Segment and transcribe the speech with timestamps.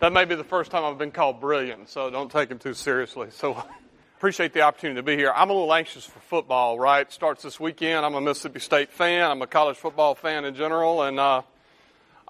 [0.00, 2.72] That may be the first time I've been called brilliant, so don't take him too
[2.72, 3.28] seriously.
[3.32, 3.62] So
[4.16, 5.30] appreciate the opportunity to be here.
[5.30, 7.12] I'm a little anxious for football, right?
[7.12, 8.06] Starts this weekend.
[8.06, 9.30] I'm a Mississippi State fan.
[9.30, 11.42] I'm a college football fan in general, and uh,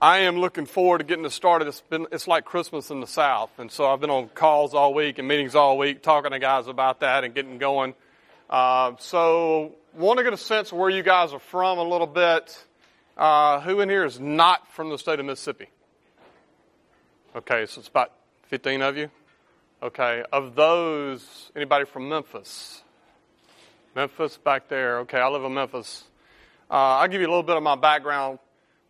[0.01, 1.69] I am looking forward to getting this started.
[1.69, 4.93] It's been it's like Christmas in the South, and so I've been on calls all
[4.93, 7.95] week and meetings all week, talking to guys about that and getting going.
[8.49, 12.09] Uh, so want to get a sense of where you guys are from a little
[12.09, 12.65] bit.
[13.17, 15.69] Uh, who in here is not from the state of Mississippi?
[17.33, 18.11] Okay, so it's about
[18.49, 19.09] 15 of you.
[19.81, 22.83] Okay, of those, anybody from Memphis?
[23.95, 24.99] Memphis back there.
[25.01, 26.03] Okay, I live in Memphis.
[26.69, 28.41] Uh, I'll give you a little bit of my background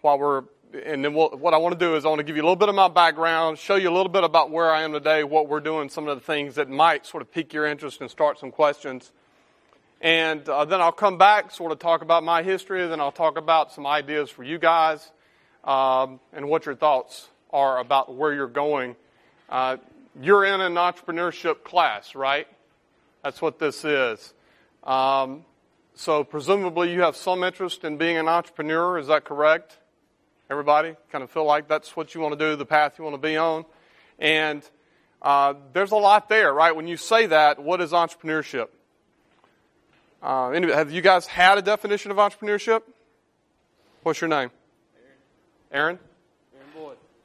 [0.01, 0.45] while we're
[0.87, 2.47] and then we'll, what I want to do is I want to give you a
[2.47, 5.23] little bit of my background, show you a little bit about where I am today,
[5.23, 8.11] what we're doing, some of the things that might sort of pique your interest and
[8.11, 9.13] start some questions.
[10.01, 13.37] And uh, then I'll come back, sort of talk about my history, then I'll talk
[13.37, 15.11] about some ideas for you guys
[15.65, 18.97] um, and what your thoughts are about where you're going.
[19.49, 19.77] Uh,
[20.21, 22.47] you're in an entrepreneurship class, right?
[23.23, 24.33] That's what this is.
[24.85, 25.45] Um,
[25.95, 29.79] so presumably you have some interest in being an entrepreneur, is that correct?
[30.49, 33.15] Everybody kind of feel like that's what you want to do, the path you want
[33.15, 33.65] to be on.
[34.19, 34.69] And
[35.23, 36.75] uh, there's a lot there, right?
[36.75, 38.69] When you say that, what is entrepreneurship?
[40.23, 42.83] Uh, have you guys had a definition of entrepreneurship?
[44.03, 44.51] What's your name?
[45.73, 45.99] Aaron.
[45.99, 45.99] Aaron?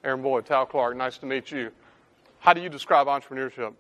[0.06, 0.46] Aaron Boyd.
[0.46, 0.96] Tal Clark.
[0.96, 1.72] Nice to meet you.
[2.40, 3.74] How do you describe entrepreneurship?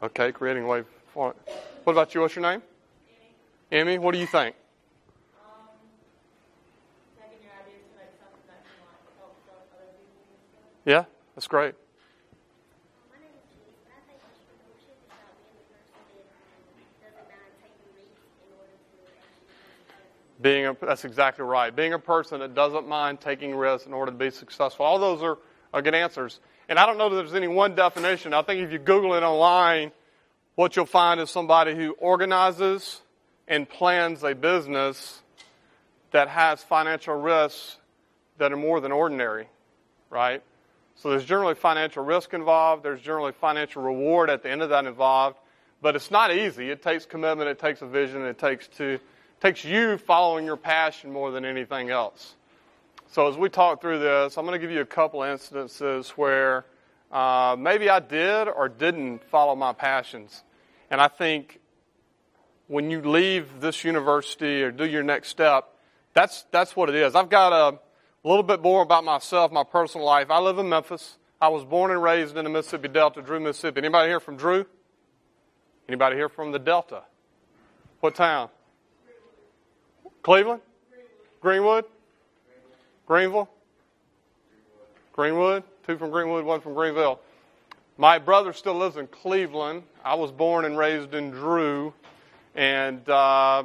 [0.00, 1.34] Okay, creating a way for.
[1.82, 2.20] What about you?
[2.20, 2.62] What's your name?
[3.72, 4.54] Emmy, what do you think?
[5.34, 5.74] Um,
[7.18, 10.22] your ideas to make something that can like help other people.
[10.86, 11.74] Yeah, that's great.
[13.10, 16.78] My name is Keith, but I think entrepreneurship is about being the person that um,
[17.02, 20.27] doesn't mind taking risks in order to actually be successful.
[20.40, 21.74] Being a, that's exactly right.
[21.74, 24.86] Being a person that doesn't mind taking risks in order to be successful.
[24.86, 25.38] All those are,
[25.74, 26.40] are good answers.
[26.68, 28.34] And I don't know that there's any one definition.
[28.34, 29.90] I think if you Google it online,
[30.54, 33.00] what you'll find is somebody who organizes
[33.48, 35.22] and plans a business
[36.10, 37.76] that has financial risks
[38.38, 39.48] that are more than ordinary,
[40.10, 40.42] right?
[40.96, 42.82] So there's generally financial risk involved.
[42.82, 45.38] There's generally financial reward at the end of that involved.
[45.80, 46.70] But it's not easy.
[46.70, 47.48] It takes commitment.
[47.48, 48.24] It takes a vision.
[48.24, 48.98] It takes to
[49.40, 52.34] takes you following your passion more than anything else.
[53.10, 56.66] So as we talk through this, I'm going to give you a couple instances where
[57.10, 60.42] uh, maybe I did or didn't follow my passions,
[60.90, 61.60] and I think
[62.66, 65.74] when you leave this university or do your next step,
[66.12, 67.14] that's, that's what it is.
[67.14, 67.78] I've got a
[68.28, 70.30] little bit more about myself, my personal life.
[70.30, 71.16] I live in Memphis.
[71.40, 73.78] I was born and raised in the Mississippi Delta, Drew, Mississippi.
[73.78, 74.66] Anybody here from Drew?
[75.88, 77.04] Anybody here from the Delta?
[78.00, 78.50] What town?
[80.28, 80.60] Cleveland?
[81.40, 81.86] Greenwood?
[83.06, 83.48] Greenville?
[85.14, 85.62] Greenwood?
[85.86, 87.18] Two from Greenwood, one from Greenville.
[87.96, 89.84] My brother still lives in Cleveland.
[90.04, 91.94] I was born and raised in Drew
[92.54, 93.64] and uh,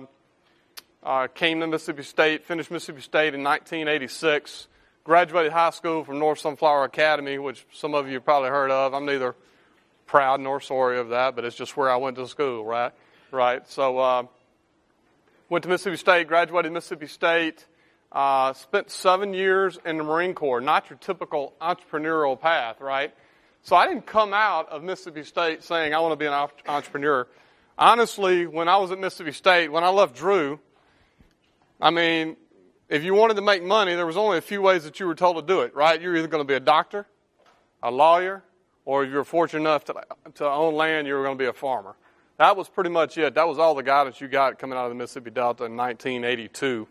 [1.04, 4.68] uh, came to Mississippi State, finished Mississippi State in 1986,
[5.04, 8.94] graduated high school from North Sunflower Academy, which some of you probably heard of.
[8.94, 9.36] I'm neither
[10.06, 12.94] proud nor sorry of that, but it's just where I went to school, right?
[13.32, 13.68] Right.
[13.68, 14.24] So uh,
[15.54, 17.66] went to Mississippi State, graduated Mississippi State,
[18.12, 20.62] uh, spent seven years in the Marine Corps.
[20.62, 23.14] Not your typical entrepreneurial path, right?
[23.62, 27.28] So I didn't come out of Mississippi State saying I want to be an entrepreneur
[27.78, 30.60] honestly, when I was at Mississippi State, when I left Drew,
[31.82, 32.38] I mean,
[32.90, 35.16] if you wanted to make money, there was only a few ways that you were
[35.16, 36.00] told to do it, right?
[36.00, 37.08] You're either going to be a doctor,
[37.82, 38.44] a lawyer,
[38.86, 39.96] or if you're fortunate enough to,
[40.36, 41.96] to own land, you're going to be a farmer.
[42.38, 43.36] That was pretty much it.
[43.36, 46.88] That was all the guidance you got coming out of the Mississippi Delta in 1982.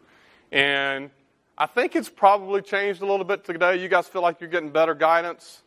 [0.52, 1.10] And
[1.58, 3.82] I think it's probably changed a little bit today.
[3.82, 5.62] You guys feel like you're getting better guidance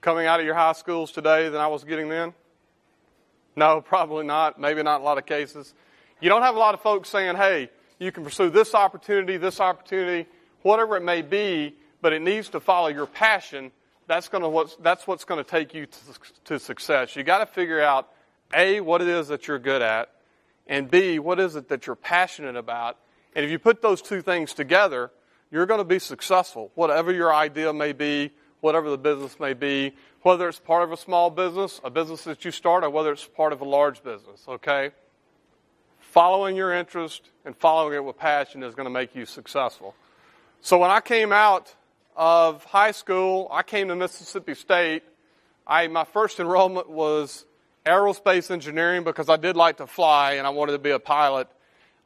[0.00, 2.32] coming out of your high schools today than I was getting then?
[3.56, 4.60] No, probably not.
[4.60, 5.74] Maybe not a lot of cases.
[6.20, 9.60] You don't have a lot of folks saying, hey, you can pursue this opportunity, this
[9.60, 10.28] opportunity,
[10.62, 13.72] whatever it may be, but it needs to follow your passion.
[14.06, 15.98] That's, gonna, what's, that's what's going to take you to,
[16.44, 17.16] to success.
[17.16, 18.08] you got to figure out,
[18.54, 20.10] A, what it is that you're good at,
[20.66, 22.96] and B, what is it that you're passionate about.
[23.34, 25.10] And if you put those two things together,
[25.50, 29.94] you're going to be successful, whatever your idea may be, whatever the business may be,
[30.22, 33.24] whether it's part of a small business, a business that you start, or whether it's
[33.24, 34.90] part of a large business, okay?
[36.00, 39.94] Following your interest and following it with passion is going to make you successful.
[40.60, 41.74] So when I came out
[42.16, 45.04] of high school, I came to Mississippi State.
[45.66, 47.44] I, my first enrollment was
[47.88, 51.48] aerospace engineering because I did like to fly and I wanted to be a pilot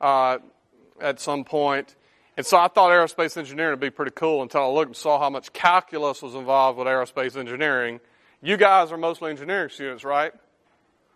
[0.00, 0.38] uh,
[1.00, 1.94] at some point.
[2.36, 5.18] And so I thought aerospace engineering would be pretty cool until I looked and saw
[5.18, 8.00] how much calculus was involved with aerospace engineering.
[8.40, 10.32] You guys are mostly engineering students, right?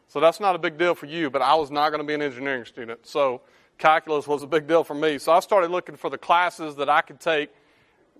[0.08, 2.14] So that's not a big deal for you, but I was not going to be
[2.14, 3.06] an engineering student.
[3.06, 3.40] So
[3.78, 5.18] calculus was a big deal for me.
[5.18, 7.50] So I started looking for the classes that I could take,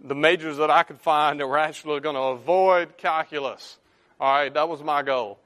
[0.02, 3.78] the majors that I could find that were actually going to avoid calculus.
[4.19, 5.38] All right, that was my goal.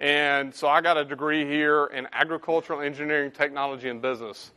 [0.00, 4.50] And so I got a degree here in agricultural engineering, technology, and business.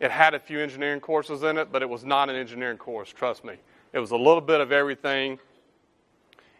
[0.00, 3.10] It had a few engineering courses in it, but it was not an engineering course,
[3.10, 3.54] trust me.
[3.92, 5.38] It was a little bit of everything.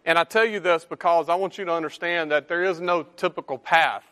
[0.05, 3.03] And I tell you this because I want you to understand that there is no
[3.03, 4.05] typical path,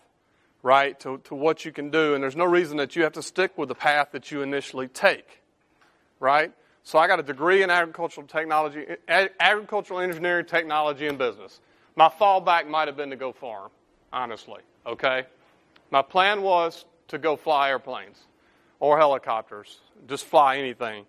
[0.62, 2.14] right, to, to what you can do.
[2.14, 4.88] And there's no reason that you have to stick with the path that you initially
[4.88, 5.42] take,
[6.18, 6.52] right?
[6.82, 11.60] So I got a degree in agricultural technology, agricultural engineering, technology, and business.
[11.94, 13.70] My fallback might have been to go farm,
[14.12, 15.24] honestly, okay?
[15.90, 18.18] My plan was to go fly airplanes
[18.80, 19.78] or helicopters,
[20.08, 21.06] just fly anything.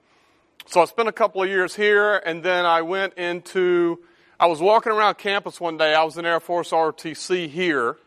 [0.66, 4.00] So I spent a couple of years here, and then I went into.
[4.40, 5.94] I was walking around campus one day.
[5.94, 7.98] I was in Air Force ROTC here,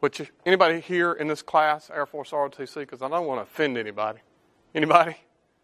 [0.00, 3.78] which anybody here in this class, Air Force ROTC, because I don't want to offend
[3.78, 4.18] anybody.
[4.74, 5.16] Anybody?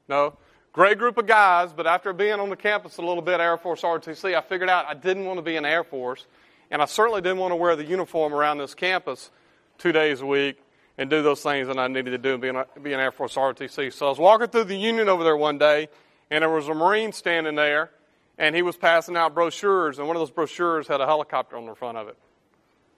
[0.08, 0.36] No.
[0.72, 3.82] Great group of guys, but after being on the campus a little bit, Air Force
[3.82, 6.26] ROTC, I figured out I didn't want to be in Air Force,
[6.72, 9.30] and I certainly didn't want to wear the uniform around this campus
[9.76, 10.56] two days a week
[10.96, 12.40] and do those things that I needed to do and
[12.82, 13.92] be an, Air Force ROTC.
[13.92, 15.88] So I was walking through the Union over there one day,
[16.30, 17.90] and there was a Marine standing there,
[18.38, 21.66] and he was passing out brochures, and one of those brochures had a helicopter on
[21.66, 22.16] the front of it.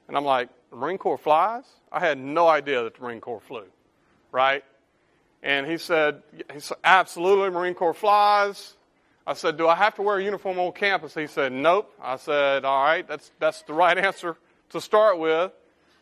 [0.07, 1.65] And I'm like, the Marine Corps flies?
[1.91, 3.65] I had no idea that the Marine Corps flew,
[4.31, 4.63] right?
[5.43, 6.23] And he said,
[6.53, 8.75] he said, absolutely, Marine Corps flies.
[9.27, 11.15] I said, do I have to wear a uniform on campus?
[11.15, 11.93] He said, nope.
[12.03, 14.37] I said, all right, that's, that's the right answer
[14.71, 15.53] to start with.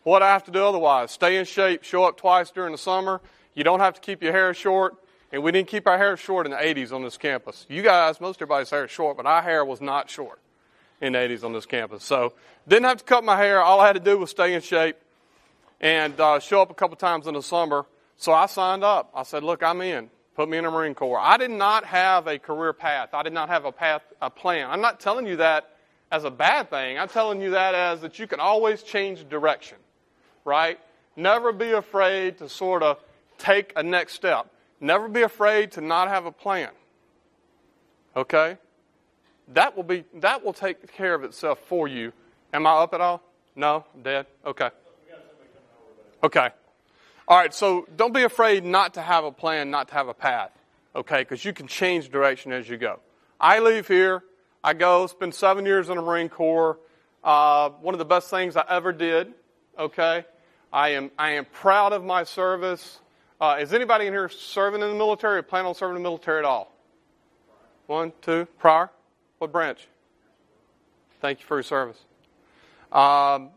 [0.03, 1.13] What I have to do otherwise?
[1.13, 3.21] Stay in shape, show up twice during the summer.
[3.55, 4.97] You don't have to keep your hair short.
[5.31, 7.65] And we didn't keep our hair short in the 80s on this campus.
[7.69, 10.41] You guys, most everybody's hair is short, but our hair was not short
[11.01, 12.05] in the 80s on this campus.
[12.05, 12.35] So
[12.69, 13.63] didn't have to cut my hair.
[13.63, 14.97] All I had to do was stay in shape
[15.81, 17.87] and uh, show up a couple times in the summer.
[18.17, 19.11] So I signed up.
[19.15, 20.11] I said, look, I'm in.
[20.35, 21.21] Put me in the Marine Corps.
[21.21, 23.11] I did not have a career path.
[23.13, 24.71] I did not have a path, a plan.
[24.71, 25.77] I'm not telling you that
[26.11, 26.99] as a bad thing.
[26.99, 29.77] I'm telling you that as that you can always change direction
[30.45, 30.79] right?
[31.17, 32.99] Never be afraid to sort of
[33.39, 34.47] take a next step.
[34.81, 36.71] Never be afraid to not have a plan.
[38.17, 38.59] Okay?
[39.49, 42.13] That will be that will take care of itself for you.
[42.53, 43.23] Am I up at all?
[43.55, 43.85] No?
[43.95, 44.27] I'm dead?
[44.45, 44.71] Okay.
[46.23, 46.51] Okay.
[47.29, 50.15] All right, so don't be afraid not to have a plan, not to have a
[50.15, 50.51] path.
[50.95, 53.01] Okay, because you can change direction as you go.
[53.41, 54.23] I leave here,
[54.63, 56.79] I go, spend seven years in the Marine Corps.
[57.25, 59.33] Uh, one of the best things I ever did,
[59.79, 60.25] okay?
[60.73, 62.99] I am, I am proud of my service.
[63.41, 66.09] Uh, is anybody in here serving in the military or plan on serving in the
[66.09, 66.73] military at all?
[67.87, 68.91] One, two, prior?
[69.39, 69.87] What branch?
[71.21, 71.99] Thank you for your service.
[72.91, 73.51] Um,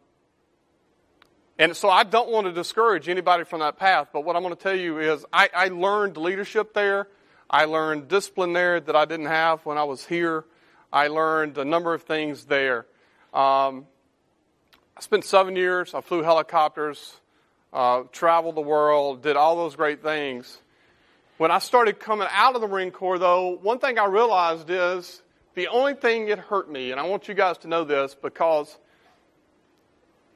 [1.58, 4.56] and so I don't want to discourage anybody from that path, but what I'm going
[4.56, 7.08] to tell you is I, I learned leadership there.
[7.50, 10.44] I learned discipline there that I didn't have when I was here.
[10.92, 12.86] I learned a number of things there.
[13.34, 13.86] Um,
[14.98, 15.94] I spent seven years.
[15.94, 17.20] I flew helicopters,
[17.72, 20.60] uh, traveled the world, did all those great things.
[21.38, 25.22] When I started coming out of the Marine Corps, though, one thing I realized is
[25.54, 28.78] the only thing that hurt me, and I want you guys to know this because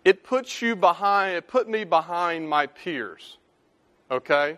[0.05, 3.37] it puts you behind, it put me behind my peers.
[4.09, 4.57] Okay?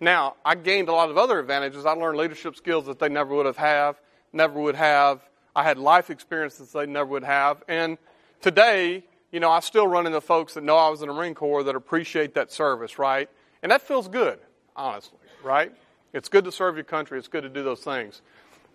[0.00, 1.84] Now, I gained a lot of other advantages.
[1.84, 4.00] I learned leadership skills that they never would have have,
[4.32, 5.20] never would have.
[5.56, 7.64] I had life experiences they never would have.
[7.66, 7.98] And
[8.40, 11.34] today, you know, I still run into folks that know I was in the Marine
[11.34, 13.28] Corps that appreciate that service, right?
[13.62, 14.38] And that feels good,
[14.76, 15.72] honestly, right?
[16.12, 17.18] It's good to serve your country.
[17.18, 18.22] It's good to do those things.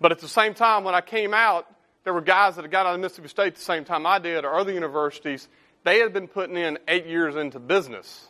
[0.01, 1.67] But at the same time, when I came out,
[2.03, 4.19] there were guys that had got out of Mississippi State at the same time I
[4.19, 5.48] did, or other universities.
[5.83, 8.27] They had been putting in eight years into business,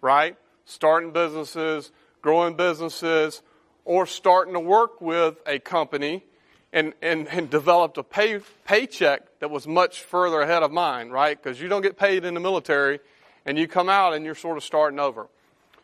[0.00, 0.36] right?
[0.64, 1.90] Starting businesses,
[2.22, 3.42] growing businesses,
[3.84, 6.24] or starting to work with a company
[6.72, 11.40] and, and, and developed a pay, paycheck that was much further ahead of mine, right?
[11.40, 13.00] Because you don't get paid in the military
[13.46, 15.28] and you come out and you're sort of starting over.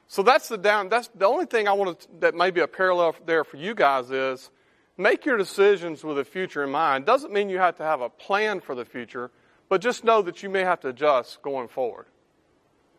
[0.09, 2.69] So that's the down, that's the only thing I want to, that may be a
[2.69, 4.51] parallel there for you guys is
[4.99, 7.07] make your decisions with the future in mind.
[7.07, 9.31] Doesn't mean you have to have a plan for the future,
[9.73, 12.05] but just know that you may have to adjust going forward.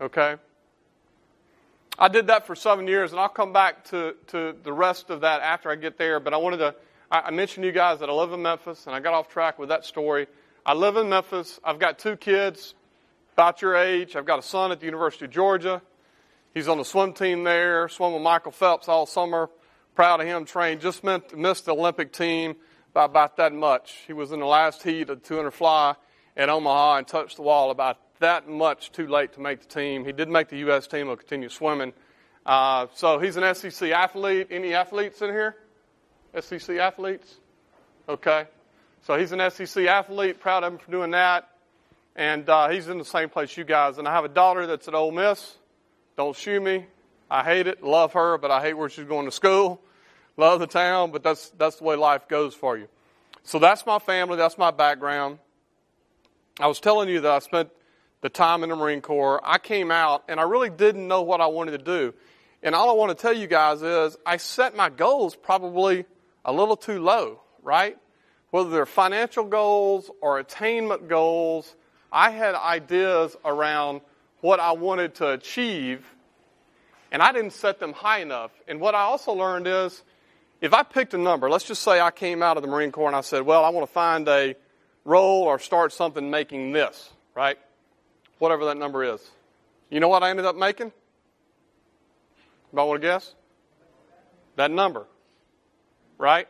[0.01, 0.38] Okay?
[2.00, 5.22] I did that for seven years, and I'll come back to, to the rest of
[5.22, 6.75] that after I get there, but I wanted to
[7.12, 9.60] I, mentioned to you guys that I live in Memphis, and I got off track
[9.60, 10.25] with that story.
[10.65, 11.60] I live in Memphis.
[11.63, 12.74] I've got two kids
[13.34, 14.15] about your age.
[14.15, 15.80] I've got a son at the University of Georgia.
[16.56, 19.48] He's on the swim team there, swam with Michael Phelps all summer.
[19.94, 20.44] Proud of him.
[20.44, 22.56] Trained, just missed the Olympic team
[22.94, 23.94] by about that much.
[24.08, 25.94] He was in the last heat of 200 fly
[26.36, 30.06] at Omaha and touched the wall about that much too late to make the team.
[30.06, 30.88] He did make the U.S.
[30.88, 31.08] team.
[31.08, 31.94] He'll continue swimming.
[32.46, 34.48] Uh, so he's an SEC athlete.
[34.52, 35.56] Any athletes in here?
[36.40, 37.36] SEC athletes?
[38.08, 38.46] Okay.
[39.06, 40.40] So he's an SEC athlete.
[40.40, 41.50] Proud of him for doing that.
[42.16, 43.98] And uh, he's in the same place you guys.
[43.98, 45.56] And I have a daughter that's at Ole Miss.
[46.16, 46.86] Don't shoot me.
[47.30, 47.84] I hate it.
[47.84, 49.82] Love her, but I hate where she's going to school.
[50.38, 52.88] Love the town, but that's that's the way life goes for you.
[53.44, 54.38] So that's my family.
[54.38, 55.40] That's my background.
[56.60, 57.69] I was telling you that I spent
[58.22, 59.41] the time in the Marine Corps.
[59.43, 62.13] I came out and I really didn't know what I wanted to do.
[62.62, 66.05] And all I want to tell you guys is I set my goals probably
[66.45, 67.98] a little too low, right?
[68.51, 71.75] Whether they're financial goals or attainment goals,
[72.12, 74.01] I had ideas around
[74.41, 76.05] what I wanted to achieve,
[77.12, 78.51] and I didn't set them high enough.
[78.67, 80.03] And what I also learned is
[80.62, 83.07] if I picked a number, let's just say I came out of the Marine Corps
[83.07, 84.55] and I said, well, I want to find a
[85.05, 87.57] role or start something making this, right?
[88.39, 89.22] Whatever that number is.
[89.89, 90.91] You know what I ended up making?
[92.72, 93.36] Anybody want to guess?
[94.55, 95.05] That number.
[96.17, 96.48] Right?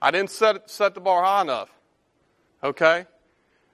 [0.00, 1.70] I didn't set, set the bar high enough.
[2.62, 3.06] Okay?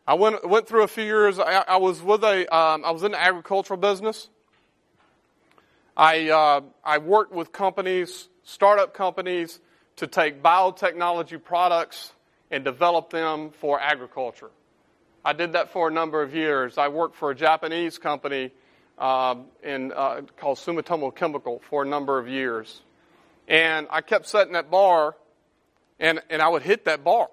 [0.06, 1.38] I went, went through a few years.
[1.38, 4.28] I, I was with a, um, I was in the agricultural business.
[5.96, 9.60] I, uh, I worked with companies, startup companies,
[9.96, 12.12] to take biotechnology products
[12.52, 14.50] and develop them for agriculture.
[15.24, 16.78] I did that for a number of years.
[16.78, 18.52] I worked for a Japanese company
[18.98, 22.82] um, in, uh, called Sumitomo Chemical for a number of years.
[23.48, 25.16] And I kept setting that bar,
[25.98, 27.28] and, and I would hit that bar,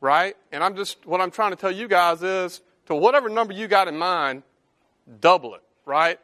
[0.00, 0.36] right?
[0.50, 3.68] And I'm just, what I'm trying to tell you guys is to whatever number you
[3.68, 4.42] got in mind,
[5.20, 6.18] double it, right?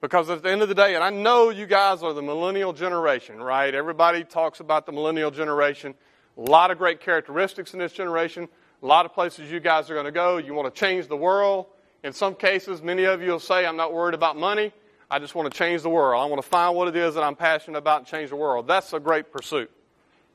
[0.00, 2.72] Because at the end of the day, and I know you guys are the millennial
[2.72, 3.74] generation, right?
[3.74, 5.94] Everybody talks about the millennial generation.
[6.38, 8.48] A lot of great characteristics in this generation.
[8.82, 10.38] A lot of places you guys are going to go.
[10.38, 11.66] You want to change the world.
[12.04, 14.72] In some cases, many of you will say, I'm not worried about money.
[15.10, 16.22] I just want to change the world.
[16.22, 18.68] I want to find what it is that I'm passionate about and change the world.
[18.68, 19.70] That's a great pursuit.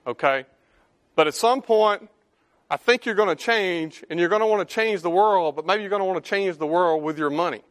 [0.05, 0.45] Okay?
[1.15, 2.09] But at some point,
[2.69, 5.55] I think you're going to change, and you're going to want to change the world,
[5.55, 7.61] but maybe you're going to want to change the world with your money.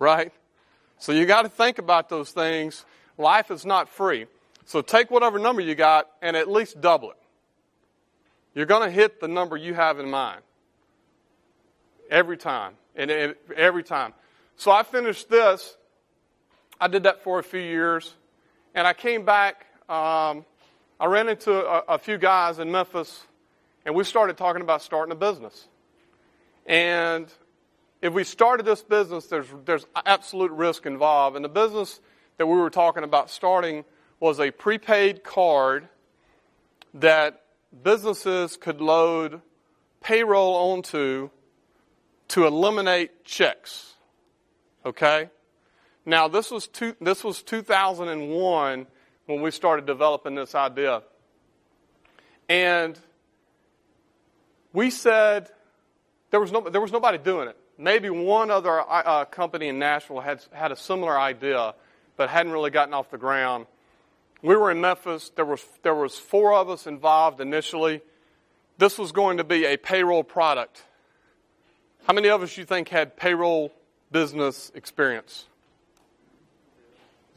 [0.00, 0.32] Right?
[0.98, 2.84] So you got to think about those things.
[3.16, 4.26] Life is not free.
[4.64, 7.16] So take whatever number you got and at least double it.
[8.54, 10.40] You're going to hit the number you have in mind.
[12.10, 14.12] Every time and, every time.
[14.56, 15.76] So I finished this.
[16.80, 18.14] I did that for a few years,
[18.74, 19.66] and I came back.
[19.88, 20.44] Um,
[21.00, 23.26] I ran into a, a few guys in Memphis,
[23.84, 25.66] and we started talking about starting a business.
[26.66, 27.26] And
[28.02, 31.36] if we started this business, there's, there's absolute risk involved.
[31.36, 32.00] And the business
[32.38, 33.84] that we were talking about starting
[34.20, 35.88] was a prepaid card
[36.94, 37.43] that
[37.82, 39.40] businesses could load
[40.00, 41.30] payroll onto
[42.28, 43.94] to eliminate checks.
[44.84, 45.30] Okay?
[46.06, 48.86] Now, this was, two, this was 2001
[49.26, 51.02] when we started developing this idea.
[52.48, 52.98] And
[54.72, 55.50] we said
[56.30, 57.56] there was, no, there was nobody doing it.
[57.78, 61.74] Maybe one other uh, uh, company in Nashville had, had a similar idea,
[62.16, 63.66] but hadn't really gotten off the ground.
[64.44, 65.30] We were in Memphis.
[65.34, 68.02] There was, there was four of us involved initially.
[68.76, 70.82] This was going to be a payroll product.
[72.06, 73.72] How many of us you think had payroll
[74.12, 75.46] business experience?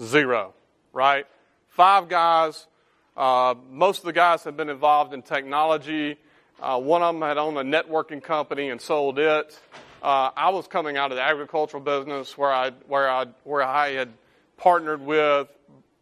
[0.01, 0.53] Zero,
[0.91, 1.25] right?
[1.69, 2.67] Five guys.
[3.15, 6.17] Uh, most of the guys have been involved in technology.
[6.61, 9.57] Uh, one of them had owned a networking company and sold it.
[10.03, 13.93] Uh, I was coming out of the agricultural business where I where I where I
[13.93, 14.09] had
[14.57, 15.47] partnered with,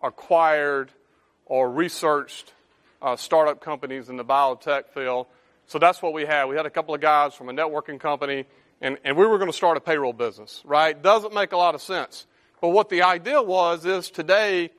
[0.05, 0.91] acquired,
[1.45, 2.53] or researched
[3.01, 5.27] uh, startup companies in the biotech field.
[5.67, 6.45] So that's what we had.
[6.45, 8.45] We had a couple of guys from a networking company,
[8.81, 10.99] and, and we were going to start a payroll business, right?
[10.99, 12.25] Doesn't make a lot of sense.
[12.61, 14.71] But what the idea was is today,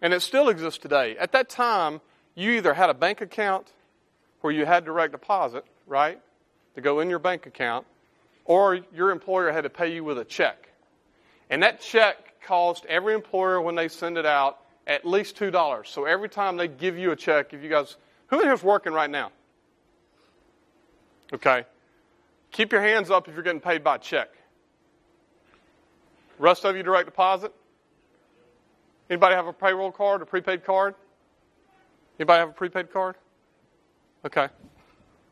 [0.00, 2.00] and it still exists today, at that time,
[2.34, 3.72] you either had a bank account
[4.40, 6.20] where you had direct deposit, right,
[6.74, 7.86] to go in your bank account,
[8.44, 10.68] or your employer had to pay you with a check.
[11.50, 15.86] And that check cost every employer when they send it out at least $2.
[15.86, 17.96] So every time they give you a check, if you guys,
[18.28, 19.30] who in here is working right now?
[21.32, 21.64] Okay.
[22.50, 24.30] Keep your hands up if you're getting paid by check.
[26.38, 27.52] Rest of you direct deposit?
[29.10, 30.94] Anybody have a payroll card, a prepaid card?
[32.18, 33.16] Anybody have a prepaid card?
[34.24, 34.48] Okay.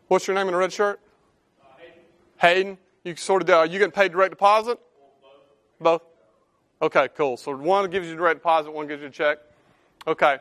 [0.08, 1.00] What's your name in a red shirt?
[1.60, 1.94] Uh, Hayden.
[2.38, 2.78] Hayden.
[3.04, 4.78] You sort of, are you getting paid direct deposit?
[5.80, 6.02] Both.
[6.02, 6.15] Both?
[6.80, 7.36] Okay, cool.
[7.36, 9.38] So one gives you direct deposit, one gives you a check.
[10.06, 10.38] Okay.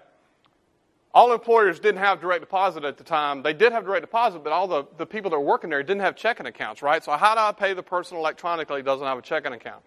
[1.13, 3.41] All employers didn't have direct deposit at the time.
[3.41, 6.01] They did have direct deposit, but all the, the people that were working there didn't
[6.01, 7.01] have checking accounts, right?
[7.01, 9.81] So how do I pay the person electronically doesn't have a checking account?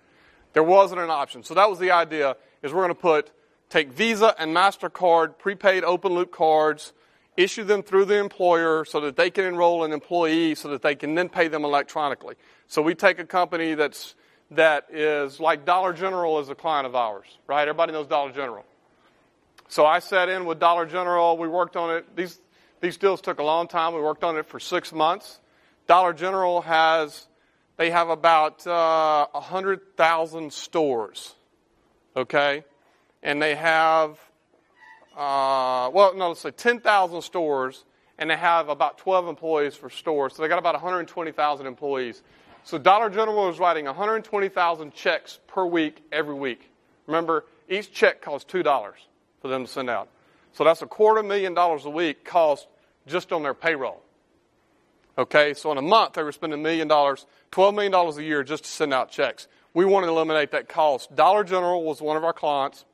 [0.55, 1.43] There wasn't an option.
[1.43, 3.31] So that was the idea, is we're going to put,
[3.69, 6.95] take Visa and MasterCard prepaid open loop cards,
[7.37, 10.95] issue them through the employer so that they can enroll an employee so that they
[10.95, 12.37] can then pay them electronically.
[12.69, 14.15] So we take a company that's,
[14.51, 17.63] that is like Dollar General is a client of ours, right?
[17.63, 18.65] Everybody knows Dollar General.
[19.69, 21.37] So I sat in with Dollar General.
[21.37, 22.17] We worked on it.
[22.17, 22.41] These,
[22.81, 23.95] these deals took a long time.
[23.95, 25.41] We worked on it for six months.
[25.87, 27.27] Dollar General has,
[27.77, 31.35] they have about uh, 100,000 stores,
[32.17, 32.65] okay?
[33.23, 34.13] And they have,
[35.17, 37.85] uh, well, no, let's say 10,000 stores,
[38.19, 40.35] and they have about 12 employees for stores.
[40.35, 42.23] So they got about 120,000 employees.
[42.69, 46.71] So Dollar General was writing 120,000 checks per week, every week.
[47.07, 48.93] Remember, each check costs $2
[49.41, 50.11] for them to send out.
[50.53, 52.69] So that's a quarter million dollars a week cost
[53.07, 54.03] just on their payroll.
[55.17, 58.45] Okay, so in a month they were spending a million dollars, $12 million a year
[58.45, 59.49] just to send out checks.
[59.73, 61.17] We want to eliminate that cost.
[61.17, 62.85] Dollar General was one of our clients.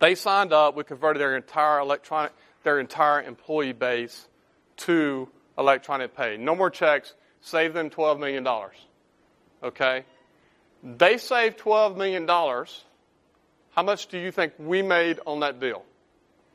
[0.00, 0.76] They signed up.
[0.76, 4.28] We converted their entire electronic, their entire employee base
[4.84, 6.36] to electronic pay.
[6.36, 7.14] No more checks.
[7.40, 8.46] Save them $12 million.
[9.62, 10.04] Okay?
[10.82, 12.26] They saved $12 million
[13.70, 15.84] how much do you think we made on that deal?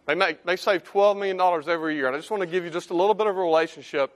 [0.05, 2.07] They, make, they save $12 million every year.
[2.07, 4.11] And I just want to give you just a little bit of a relationship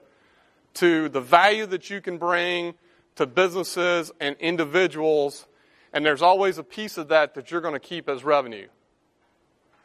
[0.74, 2.74] to the value that you can bring
[3.16, 5.46] to businesses and individuals.
[5.92, 8.68] And there's always a piece of that that you're going to keep as revenue.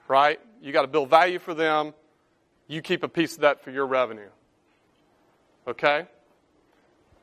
[0.08, 0.40] Right?
[0.62, 1.94] You got to build value for them.
[2.68, 4.30] You keep a piece of that for your revenue.
[5.68, 6.06] Okay?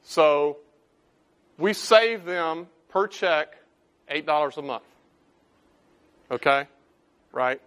[0.03, 0.59] So
[1.59, 3.57] we save them per check
[4.11, 4.85] $8 a month.
[6.31, 6.67] Okay?
[7.33, 7.61] Right?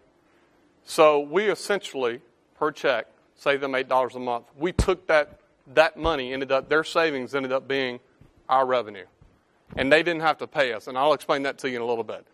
[0.84, 2.22] So we essentially,
[2.58, 4.46] per check, save them $8 a month.
[4.58, 5.40] We took that,
[5.74, 8.00] that money, ended up, their savings ended up being
[8.48, 9.06] our revenue.
[9.76, 10.88] And they didn't have to pay us.
[10.88, 12.26] And I'll explain that to you in a little bit.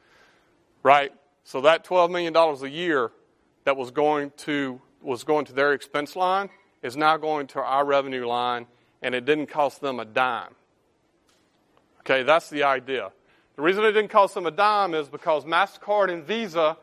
[0.83, 1.13] Right?
[1.43, 3.11] So that $12 million a year
[3.63, 6.49] that was going to, was going to their expense line
[6.81, 8.65] is now going to our revenue line,
[9.01, 10.53] and it didn't cost them a dime.
[12.01, 13.11] Okay, that's the idea.
[13.55, 16.77] The reason it didn't cost them a dime is because MasterCard and Visa,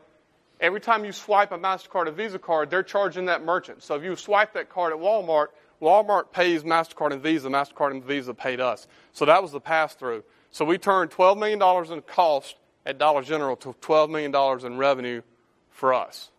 [0.61, 3.83] every time you swipe a MasterCard or Visa card, they're charging that merchant.
[3.83, 5.47] So if you swipe that card at Walmart,
[5.81, 8.87] Walmart pays MasterCard and Visa, MasterCard and Visa paid us.
[9.13, 10.23] So that was the pass through.
[10.51, 12.55] So we turned $12 million in cost
[12.85, 15.21] at Dollar General to $12 million in revenue
[15.69, 16.31] for us.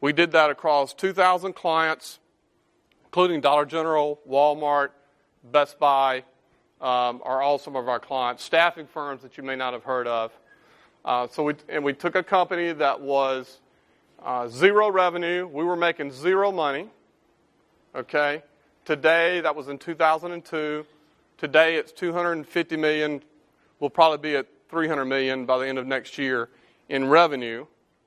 [0.00, 2.18] We did that across 2,000 clients,
[3.16, 4.90] including Dollar General, Walmart,
[5.42, 6.18] Best Buy,
[6.82, 10.06] um, are all some of our clients, staffing firms that you may not have heard
[10.06, 10.32] of.
[11.02, 13.60] Uh, so we, and we took a company that was
[14.22, 15.46] uh, zero revenue.
[15.46, 16.90] We were making zero money.
[17.94, 18.42] Okay.
[18.84, 20.84] Today, that was in 2002.
[21.38, 23.22] Today, it's 250 million.
[23.80, 26.50] We'll probably be at 300 million by the end of next year
[26.90, 27.64] in revenue.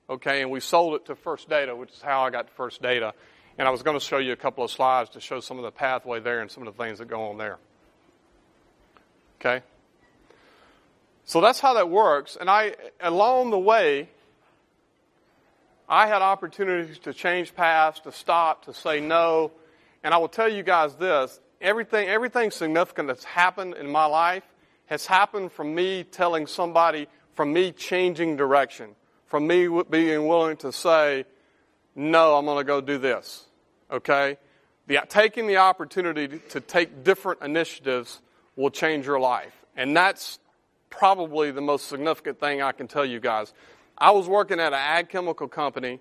[0.07, 3.15] Okay, and we sold it to First Data, which is how I got First Data.
[3.59, 5.65] And I was going to show you a couple of slides to show some of
[5.65, 7.57] the pathway there and some of the things that go on there.
[9.39, 9.61] Okay?
[11.25, 12.37] So that's how that works.
[12.39, 14.07] And I, along the way,
[15.89, 19.51] I had opportunities to change paths, to stop, to say no.
[20.05, 24.43] And I will tell you guys this everything, everything significant that's happened in my life
[24.85, 28.95] has happened from me telling somebody, from me changing direction,
[29.25, 31.25] from me being willing to say,
[31.93, 33.47] no, I'm going to go do this.
[33.91, 34.37] Okay?
[34.87, 38.21] The, taking the opportunity to take different initiatives
[38.55, 39.53] will change your life.
[39.75, 40.39] And that's
[40.89, 43.53] probably the most significant thing I can tell you guys.
[43.97, 45.99] I was working at an ag chemical company,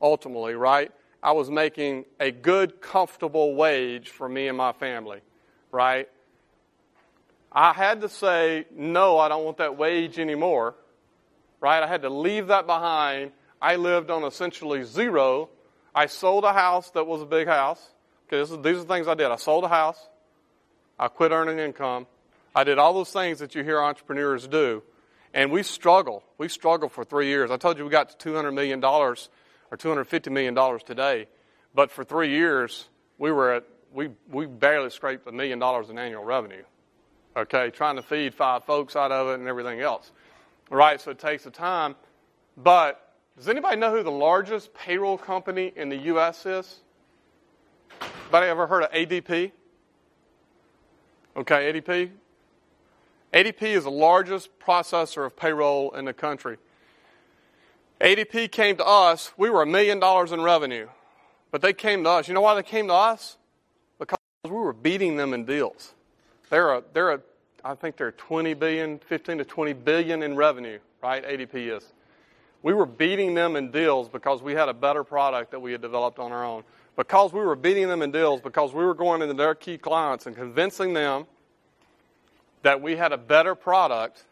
[0.00, 0.92] ultimately, right?
[1.22, 5.20] I was making a good, comfortable wage for me and my family,
[5.72, 6.08] right?
[7.50, 10.74] I had to say, no, I don't want that wage anymore,
[11.60, 11.82] right?
[11.82, 13.32] I had to leave that behind.
[13.62, 15.48] I lived on essentially zero.
[15.94, 17.80] I sold a house that was a big house.
[18.26, 19.30] Okay, these are things I did.
[19.30, 19.98] I sold a house.
[20.98, 22.06] I quit earning income.
[22.54, 24.82] I did all those things that you hear entrepreneurs do.
[25.32, 26.22] And we struggle.
[26.38, 27.50] We struggled for three years.
[27.50, 29.16] I told you we got to $200 million or
[29.72, 31.26] $250 million today.
[31.74, 35.98] But for three years, we were at, we, we barely scraped a million dollars in
[35.98, 36.62] annual revenue.
[37.36, 40.12] Okay, trying to feed five folks out of it and everything else.
[40.70, 41.96] Right, so it takes the time.
[42.56, 43.03] But
[43.36, 46.46] does anybody know who the largest payroll company in the U.S.
[46.46, 46.80] is?
[48.00, 49.52] Anybody ever heard of ADP?
[51.36, 52.10] Okay, ADP?
[53.32, 56.56] ADP is the largest processor of payroll in the country.
[58.00, 60.86] ADP came to us, we were a million dollars in revenue.
[61.50, 62.28] But they came to us.
[62.28, 63.36] You know why they came to us?
[63.98, 65.94] Because we were beating them in deals.
[66.50, 67.20] They're a, they're a,
[67.64, 71.24] I think they're 20 billion, 15 to 20 billion in revenue, right?
[71.24, 71.92] ADP is.
[72.64, 75.82] We were beating them in deals because we had a better product that we had
[75.82, 76.64] developed on our own.
[76.96, 80.24] Because we were beating them in deals, because we were going into their key clients
[80.24, 81.26] and convincing them
[82.62, 84.24] that we had a better product,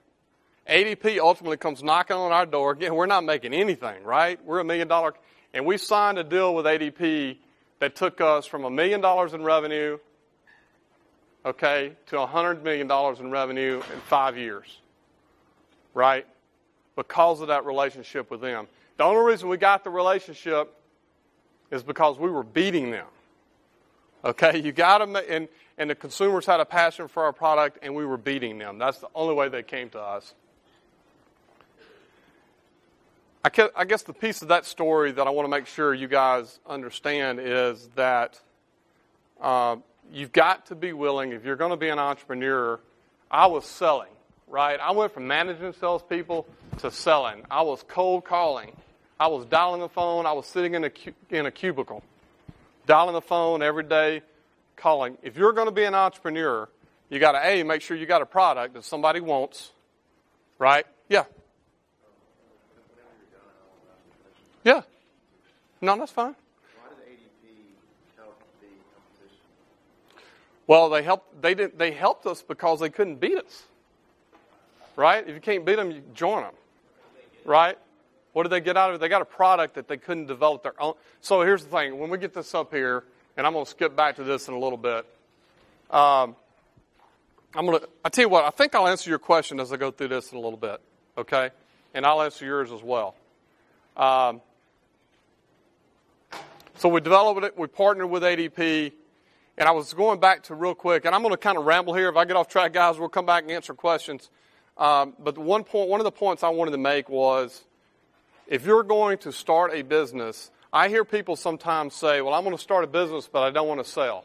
[0.67, 2.71] ADP ultimately comes knocking on our door.
[2.71, 4.43] Again, we're not making anything, right?
[4.47, 5.13] We're a million dollar
[5.53, 7.37] and we signed a deal with ADP
[7.81, 9.99] that took us from a million dollars in revenue,
[11.45, 12.91] okay, to a $100 million
[13.21, 14.79] in revenue in five years,
[15.93, 16.27] right?
[16.97, 18.67] Because of that relationship with them.
[18.99, 20.75] The only reason we got the relationship
[21.71, 23.07] is because we were beating them.
[24.25, 27.95] Okay, you got them, and, and the consumers had a passion for our product, and
[27.95, 28.79] we were beating them.
[28.79, 30.35] That's the only way they came to us.
[33.45, 36.61] I guess the piece of that story that I want to make sure you guys
[36.65, 38.41] understand is that
[39.41, 39.77] uh,
[40.13, 42.79] you've got to be willing, if you're going to be an entrepreneur,
[43.29, 44.13] I was selling,
[44.53, 44.79] right?
[44.79, 46.47] I went from managing salespeople
[46.79, 47.43] to selling.
[47.51, 48.77] I was cold calling.
[49.19, 50.27] I was dialing the phone.
[50.27, 50.91] I was sitting in a,
[51.31, 52.03] in a cubicle,
[52.87, 54.21] dialing the phone every day,
[54.77, 55.17] calling.
[55.23, 56.69] If you're going to be an entrepreneur,
[57.09, 59.71] you got to, A, make sure you got a product that somebody wants,
[60.59, 60.87] right?
[61.09, 61.25] Yeah.
[64.65, 64.83] Yeah.
[65.81, 66.37] No, that's fine.
[66.77, 69.39] Why did ADP help the competition?
[70.67, 71.43] Well, they helped.
[71.43, 71.79] They didn't.
[71.79, 73.65] They helped us because they couldn't beat us.
[74.97, 75.27] Right?
[75.27, 76.55] If you can't beat them, you join them.
[77.45, 77.79] Right?
[78.33, 78.99] What did they get out of it?
[79.01, 80.95] They got a product that they couldn't develop their own.
[81.21, 83.05] So here's the thing: when we get this up here,
[83.37, 85.07] and I'm going to skip back to this in a little bit.
[85.91, 86.37] Um,
[87.55, 87.89] I'm going to.
[88.05, 88.45] I tell you what.
[88.45, 90.81] I think I'll answer your question as I go through this in a little bit.
[91.19, 91.51] Okay,
[91.93, 93.15] and I'll answer yours as well.
[93.97, 94.41] Um,
[96.77, 98.93] so we developed it, we partnered with ADP,
[99.59, 101.95] and I was going back to real quick, and I'm going to kind of ramble
[101.95, 102.09] here.
[102.09, 104.31] If I get off track, guys, we'll come back and answer questions.
[104.83, 107.63] Um, but one point, one of the points I wanted to make was,
[108.49, 112.57] if you're going to start a business, I hear people sometimes say, "Well, I'm going
[112.57, 114.25] to start a business, but I don't want to sell."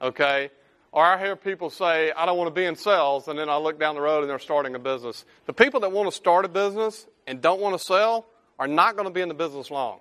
[0.00, 0.50] Okay,
[0.92, 3.56] or I hear people say, "I don't want to be in sales," and then I
[3.56, 5.24] look down the road and they're starting a business.
[5.46, 8.26] The people that want to start a business and don't want to sell
[8.60, 9.98] are not going to be in the business long.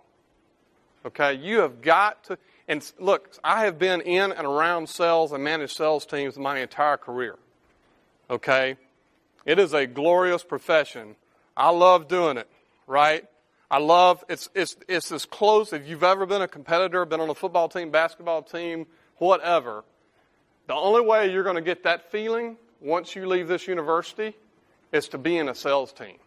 [1.03, 2.37] Okay, you have got to.
[2.67, 6.97] And look, I have been in and around sales and managed sales teams my entire
[6.97, 7.39] career.
[8.29, 8.77] Okay,
[9.47, 11.15] it is a glorious profession.
[11.55, 12.47] I love doing it.
[12.85, 13.25] Right?
[13.69, 15.73] I love it's it's it's as close.
[15.73, 18.85] If you've ever been a competitor, been on a football team, basketball team,
[19.17, 19.83] whatever,
[20.67, 24.35] the only way you're going to get that feeling once you leave this university
[24.91, 26.17] is to be in a sales team.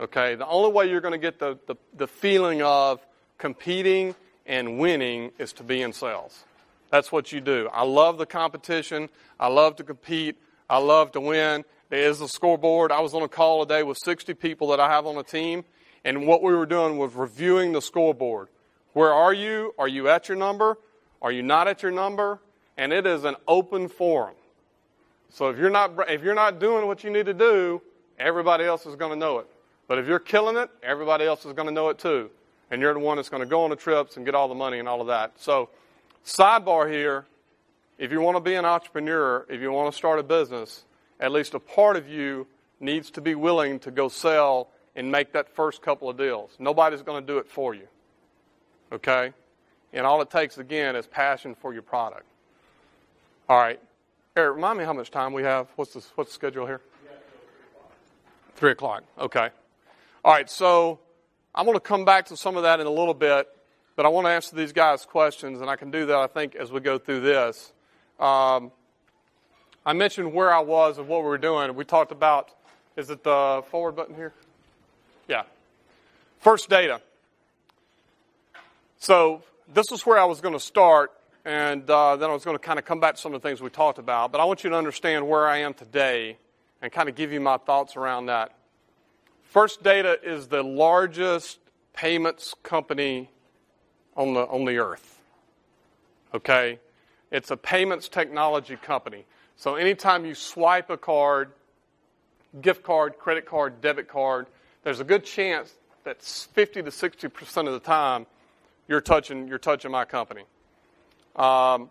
[0.00, 3.04] Okay, the only way you're going to get the, the, the feeling of
[3.36, 4.14] competing
[4.46, 6.44] and winning is to be in sales.
[6.90, 7.68] That's what you do.
[7.72, 9.08] I love the competition.
[9.38, 10.36] I love to compete.
[10.70, 11.64] I love to win.
[11.90, 12.92] Is a scoreboard.
[12.92, 15.64] I was on a call today with 60 people that I have on a team,
[16.04, 18.48] and what we were doing was reviewing the scoreboard.
[18.92, 19.74] Where are you?
[19.78, 20.78] Are you at your number?
[21.22, 22.40] Are you not at your number?
[22.76, 24.34] And it is an open forum.
[25.30, 27.80] So if you're not if you're not doing what you need to do,
[28.18, 29.46] everybody else is going to know it.
[29.86, 32.30] But if you're killing it, everybody else is going to know it too
[32.70, 34.54] and you're the one that's going to go on the trips and get all the
[34.54, 35.32] money and all of that.
[35.36, 35.70] So,
[36.24, 37.26] sidebar here
[37.98, 40.84] if you want to be an entrepreneur, if you want to start a business,
[41.20, 42.46] at least a part of you
[42.80, 46.50] needs to be willing to go sell and make that first couple of deals.
[46.58, 47.86] Nobody's going to do it for you.
[48.92, 49.32] Okay?
[49.92, 52.26] And all it takes, again, is passion for your product.
[53.48, 53.80] All right.
[54.36, 55.68] Eric, remind me how much time we have.
[55.76, 56.80] What's the, what's the schedule here?
[58.56, 59.04] Three o'clock.
[59.18, 59.50] Okay.
[60.24, 60.50] All right.
[60.50, 61.00] So
[61.54, 63.48] I'm going to come back to some of that in a little bit,
[63.96, 66.54] but I want to answer these guys' questions, and I can do that, I think,
[66.54, 67.72] as we go through this.
[68.20, 68.72] Um,
[69.88, 71.74] I mentioned where I was and what we were doing.
[71.74, 72.50] We talked about,
[72.94, 74.34] is it the forward button here?
[75.28, 75.44] Yeah.
[76.40, 77.00] First data.
[78.98, 81.12] So this is where I was going to start,
[81.46, 83.48] and uh, then I was going to kind of come back to some of the
[83.48, 84.30] things we talked about.
[84.30, 86.36] But I want you to understand where I am today
[86.82, 88.54] and kind of give you my thoughts around that.
[89.44, 91.60] First Data is the largest
[91.94, 93.30] payments company
[94.18, 95.18] on the, on the earth.
[96.34, 96.78] Okay?
[97.30, 99.24] It's a payments technology company.
[99.58, 101.50] So anytime you swipe a card,
[102.62, 104.46] gift card, credit card, debit card,
[104.84, 108.26] there's a good chance that 50 to 60 percent of the time
[108.86, 110.44] you're touching you're touching my company.
[111.34, 111.90] Um,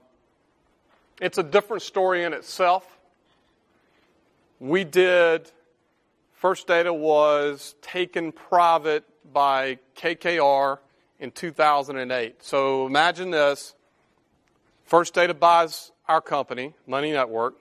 [1.20, 2.88] it's a different story in itself.
[4.62, 5.52] We did
[6.36, 9.04] First Data was taken private
[9.34, 10.80] by KKR
[11.20, 12.42] in 2008.
[12.44, 13.76] So imagine this.
[14.86, 17.56] First Data buys our company, Money Network.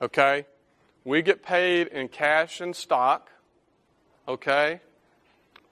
[0.00, 0.46] Okay?
[1.04, 3.30] We get paid in cash and stock.
[4.28, 4.80] Okay?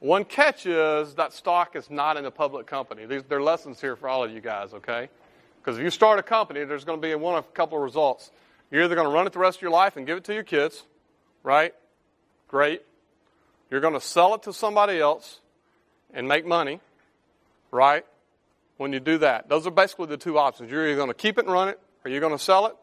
[0.05, 3.07] One catch is that stock is not in a public company.
[3.07, 5.09] These, there are lessons here for all of you guys, okay?
[5.59, 7.85] Because if you start a company, there's going to be one of a couple of
[7.85, 8.31] results.
[8.71, 10.35] You're either going to run it the rest of your life and give it to
[10.35, 10.83] your kids,
[11.43, 11.75] right?
[12.49, 12.83] Great.
[13.71, 15.41] You're going to sell it to somebody else
[16.13, 16.81] and make money,
[17.71, 18.05] right?
[18.77, 20.71] When you do that, those are basically the two options.
[20.71, 22.77] You're either going to keep it and run it, or you're going to sell it,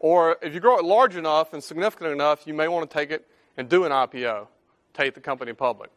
[0.00, 3.10] or if you grow it large enough and significant enough, you may want to take
[3.10, 4.46] it and do an IPO,
[4.92, 5.90] take the company public.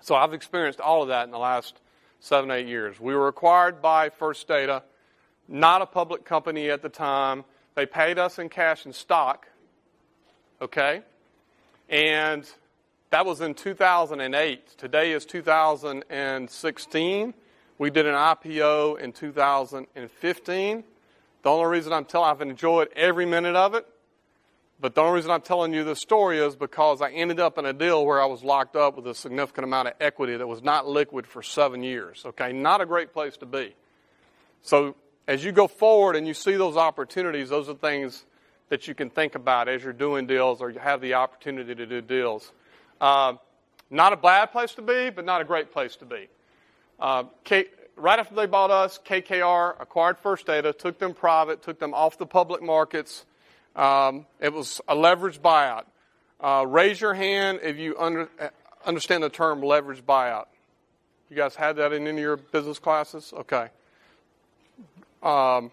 [0.00, 1.80] So I've experienced all of that in the last
[2.20, 3.00] seven, eight years.
[3.00, 4.82] We were acquired by First Data,
[5.48, 7.44] not a public company at the time.
[7.74, 9.48] They paid us in cash and stock,
[10.60, 11.02] okay?
[11.88, 12.48] And
[13.10, 14.78] that was in 2008.
[14.78, 17.34] Today is 2016.
[17.78, 20.84] We did an IPO in 2015.
[21.42, 23.86] The only reason I'm telling, I've enjoyed every minute of it
[24.78, 27.64] but the only reason I'm telling you this story is because I ended up in
[27.64, 30.62] a deal where I was locked up with a significant amount of equity that was
[30.62, 32.24] not liquid for seven years.
[32.26, 33.74] Okay, not a great place to be.
[34.60, 34.94] So
[35.26, 38.26] as you go forward and you see those opportunities, those are things
[38.68, 41.86] that you can think about as you're doing deals or you have the opportunity to
[41.86, 42.52] do deals.
[43.00, 43.34] Uh,
[43.88, 46.28] not a bad place to be, but not a great place to be.
[47.00, 51.78] Uh, K- right after they bought us, KKR acquired First Data, took them private, took
[51.78, 53.24] them off the public markets
[53.76, 55.84] um, it was a leveraged buyout.
[56.40, 58.48] Uh, raise your hand if you under, uh,
[58.86, 60.46] understand the term leveraged buyout.
[61.28, 63.32] You guys had that in any of your business classes?
[63.36, 63.68] Okay.
[65.22, 65.70] Um,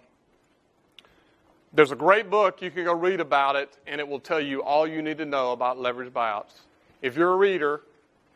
[1.73, 2.61] there's a great book.
[2.61, 5.25] You can go read about it, and it will tell you all you need to
[5.25, 6.51] know about leveraged buyouts.
[7.01, 7.81] If you're a reader,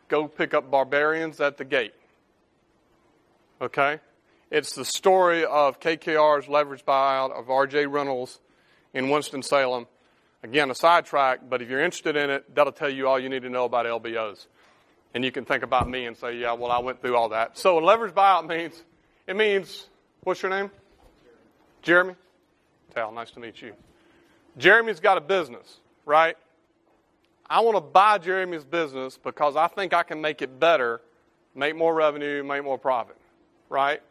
[0.08, 1.94] go pick up Barbarians at the Gate.
[3.60, 4.00] Okay?
[4.50, 7.86] It's the story of KKR's leveraged buyout of R.J.
[7.86, 8.40] Reynolds
[8.94, 9.86] in Winston-Salem.
[10.42, 13.42] Again, a sidetrack, but if you're interested in it, that'll tell you all you need
[13.42, 14.46] to know about LBOs.
[15.14, 17.58] And you can think about me and say, yeah, well, I went through all that.
[17.58, 18.82] So a leveraged buyout means,
[19.26, 19.86] it means,
[20.22, 20.70] what's your name?
[21.82, 22.14] Jeremy?
[22.94, 23.72] Tal, nice to meet you.
[24.56, 26.36] Jeremy's got a business, right?
[27.48, 31.00] I want to buy Jeremy's business because I think I can make it better,
[31.54, 33.16] make more revenue, make more profit,
[33.68, 34.02] right?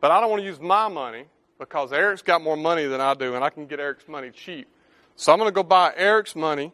[0.00, 1.24] But I don't want to use my money
[1.58, 4.68] because Eric's got more money than I do, and I can get Eric's money cheap.
[5.16, 6.72] So I'm going to go buy Eric's money,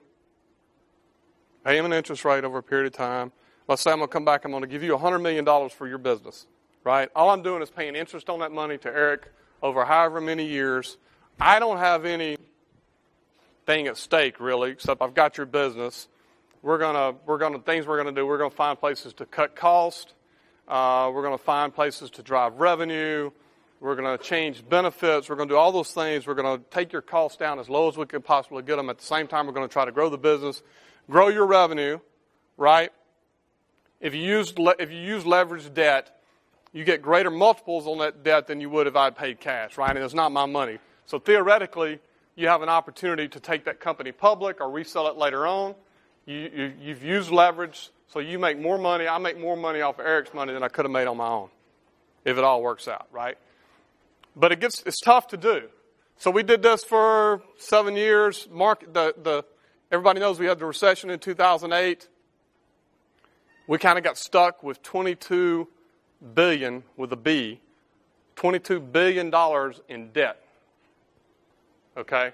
[1.64, 3.30] pay him an interest rate over a period of time.
[3.68, 5.86] Let's say I'm going to come back, I'm going to give you $100 million for
[5.86, 6.46] your business,
[6.82, 7.08] right?
[7.14, 10.98] All I'm doing is paying interest on that money to Eric over however many years.
[11.40, 12.36] I don't have any
[13.66, 16.08] thing at stake really, except I've got your business.
[16.62, 18.26] We're gonna, we're gonna, things we're gonna do.
[18.26, 20.14] We're gonna find places to cut cost.
[20.68, 23.30] Uh, we're gonna find places to drive revenue.
[23.82, 25.28] We're going to change benefits.
[25.28, 26.24] We're going to do all those things.
[26.24, 28.88] We're going to take your costs down as low as we can possibly get them.
[28.88, 30.62] At the same time, we're going to try to grow the business,
[31.10, 31.98] grow your revenue,
[32.56, 32.92] right?
[34.00, 36.16] If you use, if you use leveraged debt,
[36.72, 39.90] you get greater multiples on that debt than you would if I'd paid cash, right?
[39.90, 40.78] And it's not my money.
[41.06, 41.98] So theoretically,
[42.36, 45.74] you have an opportunity to take that company public or resell it later on.
[46.24, 49.08] You, you, have used leverage, so you make more money.
[49.08, 51.28] I make more money off of Eric's money than I could have made on my
[51.28, 51.48] own,
[52.24, 53.38] if it all works out, right?
[54.36, 55.68] But it gets it's tough to do.
[56.18, 58.48] So we did this for seven years.
[58.52, 59.44] Mark the, the
[59.90, 62.08] everybody knows we had the recession in 2008.
[63.66, 65.68] We kind of got stuck with 22
[66.34, 67.60] billion with a B,
[68.36, 70.44] 22 billion dollars in debt.
[71.96, 72.32] Okay?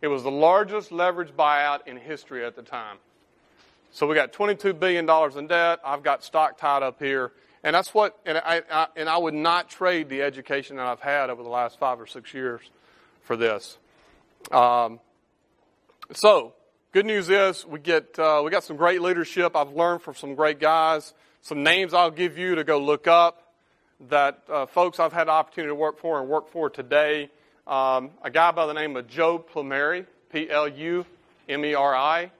[0.00, 2.96] It was the largest leverage buyout in history at the time.
[3.94, 5.80] So we got $22 billion in debt.
[5.84, 7.32] I've got stock tied up here.
[7.62, 11.00] And that's what, and I, I, and I would not trade the education that I've
[11.00, 12.62] had over the last five or six years
[13.20, 13.76] for this.
[14.50, 14.98] Um,
[16.12, 16.54] so,
[16.92, 19.54] good news is we get uh, we got some great leadership.
[19.54, 21.14] I've learned from some great guys.
[21.42, 23.52] Some names I'll give you to go look up
[24.08, 27.30] that uh, folks I've had the opportunity to work for and work for today.
[27.66, 31.06] Um, a guy by the name of Joe Plumeri, P L U
[31.48, 32.32] M E R I.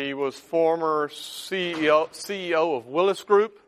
[0.00, 3.60] He was former CEO, CEO of Willis Group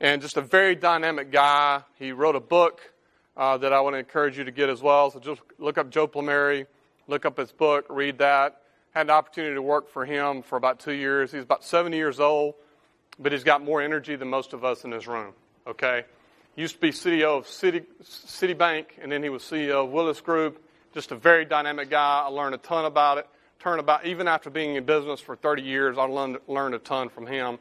[0.00, 1.82] and just a very dynamic guy.
[1.98, 2.80] He wrote a book
[3.36, 5.10] uh, that I want to encourage you to get as well.
[5.10, 6.66] So just look up Joe Plumeri,
[7.08, 8.62] look up his book, read that.
[8.94, 11.32] Had the opportunity to work for him for about two years.
[11.32, 12.54] He's about 70 years old,
[13.18, 15.34] but he's got more energy than most of us in this room.
[15.66, 16.04] Okay,
[16.54, 20.62] used to be CEO of City Citibank, and then he was CEO of Willis Group.
[20.94, 22.22] Just a very dynamic guy.
[22.24, 23.28] I learned a ton about it.
[23.66, 24.06] Turnabout.
[24.06, 27.58] Even after being in business for 30 years, I learned, learned a ton from him.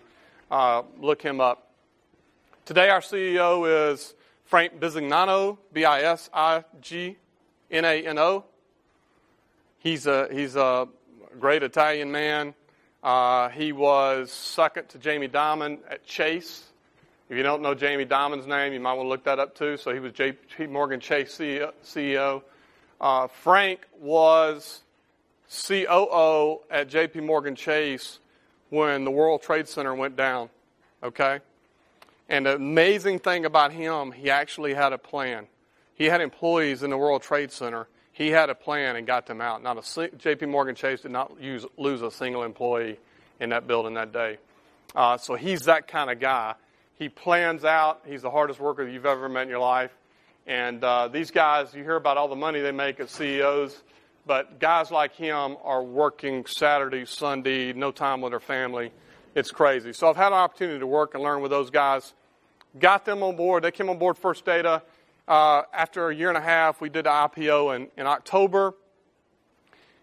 [0.51, 1.71] Uh, look him up.
[2.63, 4.13] Today, our CEO is
[4.43, 7.17] Frank Bisignano, B I S I G
[7.71, 8.45] N A N O.
[9.79, 10.87] He's a, he's a
[11.39, 12.53] great Italian man.
[13.01, 16.65] Uh, he was second to Jamie Dimon at Chase.
[17.31, 19.75] If you don't know Jamie Dimon's name, you might want to look that up too.
[19.75, 20.67] So he was J.P.
[20.67, 22.43] Morgan Chase CEO.
[23.01, 24.81] Uh, Frank was
[25.49, 27.21] COO at J.P.
[27.21, 28.19] Morgan Chase
[28.69, 30.49] when the World Trade Center went down.
[31.03, 31.39] Okay?
[32.27, 35.47] And the amazing thing about him, he actually had a plan.
[35.93, 37.87] He had employees in the World Trade Center.
[38.11, 39.61] He had a plan and got them out.
[39.61, 40.47] Not a J.P.
[40.47, 42.97] Morgan Chase did not use, lose a single employee
[43.39, 44.37] in that building that day.
[44.95, 46.55] Uh, so he's that kind of guy.
[46.97, 48.01] He plans out.
[48.05, 49.91] He's the hardest worker you've ever met in your life.
[50.47, 53.81] And uh, these guys, you hear about all the money they make as CEOs,
[54.25, 58.91] but guys like him are working Saturday, Sunday, no time with their family.
[59.35, 59.93] It's crazy.
[59.93, 62.13] So I've had an opportunity to work and learn with those guys.
[62.79, 63.63] Got them on board.
[63.63, 64.81] They came on board First Data.
[65.27, 68.73] Uh, after a year and a half, we did the IPO in, in October.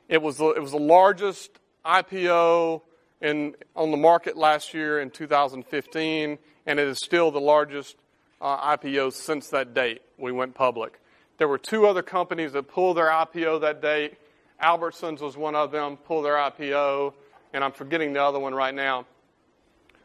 [0.09, 2.83] It was, the, it was the largest IPO
[3.21, 7.97] in, on the market last year in 2015, and it is still the largest
[8.41, 11.01] uh, IPO since that date we went public.
[11.43, 14.13] There were two other companies that pulled their IPO that day.
[14.63, 17.15] Albertsons was one of them, pulled their IPO,
[17.53, 19.07] and I'm forgetting the other one right now.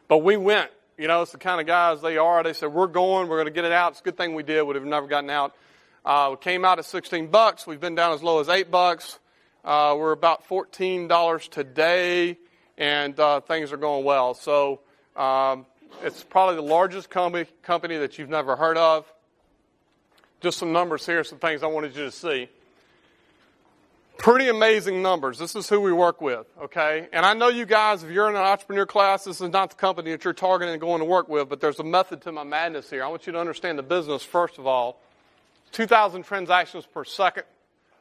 [0.08, 0.72] But we went.
[0.96, 2.42] You know, it's the kind of guys they are.
[2.42, 3.92] They said, We're going, we're going to get it out.
[3.92, 5.54] It's a good thing we did, would have never gotten out.
[6.04, 7.68] Uh, we came out at 16 bucks.
[7.68, 9.20] We've been down as low as 8 bucks.
[9.64, 12.36] Uh, we're about $14 today,
[12.76, 14.34] and uh, things are going well.
[14.34, 14.80] So
[15.14, 15.66] um,
[16.02, 19.06] it's probably the largest company, company that you've never heard of.
[20.40, 22.48] Just some numbers here, some things I wanted you to see.
[24.18, 25.38] Pretty amazing numbers.
[25.38, 27.08] This is who we work with, okay?
[27.12, 29.76] And I know you guys, if you're in an entrepreneur class, this is not the
[29.76, 32.44] company that you're targeting and going to work with, but there's a method to my
[32.44, 33.04] madness here.
[33.04, 35.00] I want you to understand the business, first of all.
[35.72, 37.44] 2,000 transactions per second.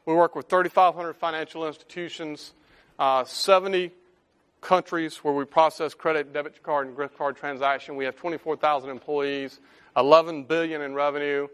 [0.06, 2.54] We work with 3,500 financial institutions,
[3.00, 3.92] uh, 70
[4.62, 7.96] countries where we process credit, debit card, and gift card transaction.
[7.96, 9.60] We have 24,000 employees,
[9.96, 11.48] 11 billion in revenue,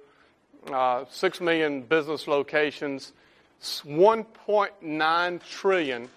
[0.72, 3.14] uh, 6 million business locations,
[3.62, 6.10] 1.9 trillion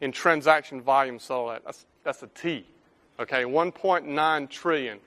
[0.00, 1.64] in transaction volume sold at.
[1.64, 2.64] That's, that's a T.
[3.20, 4.98] Okay, 1.9 trillion.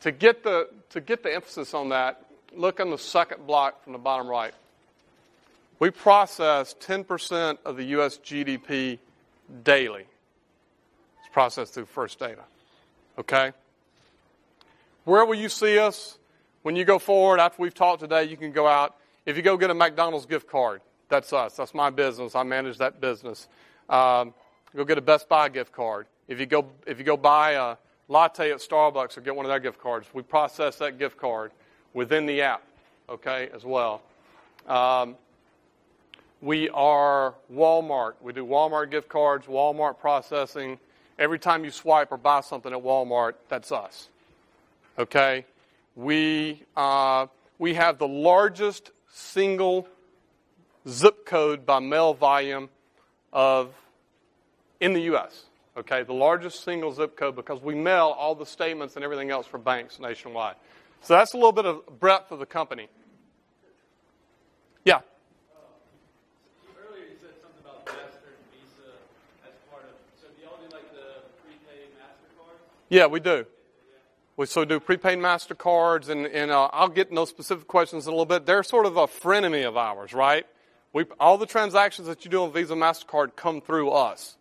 [0.00, 3.92] To get the to get the emphasis on that, look on the second block from
[3.92, 4.54] the bottom right.
[5.78, 8.18] We process 10% of the U.S.
[8.18, 8.98] GDP
[9.64, 10.02] daily.
[10.02, 12.42] It's processed through First Data.
[13.18, 13.52] Okay?
[15.04, 16.16] Where will you see us
[16.64, 18.24] when you go forward after we've talked today?
[18.24, 18.96] You can go out.
[19.26, 21.56] If you go get a McDonald's gift card, that's us.
[21.56, 22.34] That's my business.
[22.34, 23.48] I manage that business.
[23.88, 24.34] Um,
[24.74, 26.06] go get a Best Buy gift card.
[26.26, 27.76] If you go if you go buy a
[28.08, 31.52] latte at Starbucks or get one of their gift cards, we process that gift card
[31.92, 32.62] within the app,
[33.10, 34.02] okay, as well.
[34.66, 35.16] Um,
[36.40, 38.14] we are Walmart.
[38.22, 40.78] We do Walmart gift cards, Walmart processing.
[41.18, 44.08] Every time you swipe or buy something at Walmart, that's us.
[44.98, 45.44] Okay?
[45.96, 47.26] We, uh,
[47.58, 49.88] we have the largest single
[50.88, 52.68] zip code by mail volume
[53.32, 53.74] of
[54.80, 55.44] in the U.S.
[55.76, 59.46] Okay, the largest single zip code because we mail all the statements and everything else
[59.46, 60.56] for banks nationwide.
[61.00, 62.88] So that's a little bit of breadth of the company.
[64.84, 65.00] Yeah.
[66.78, 68.92] Earlier you said something about master and visa
[69.44, 72.58] as part of so do y'all do like the prepaid MasterCard?
[72.88, 73.46] Yeah, we do.
[74.36, 78.12] We so do prepaid Mastercards, and, and uh, I'll get in those specific questions in
[78.12, 78.46] a little bit.
[78.46, 80.44] They're sort of a frenemy of ours, right?
[80.92, 84.36] We, all the transactions that you do on Visa Mastercard come through us,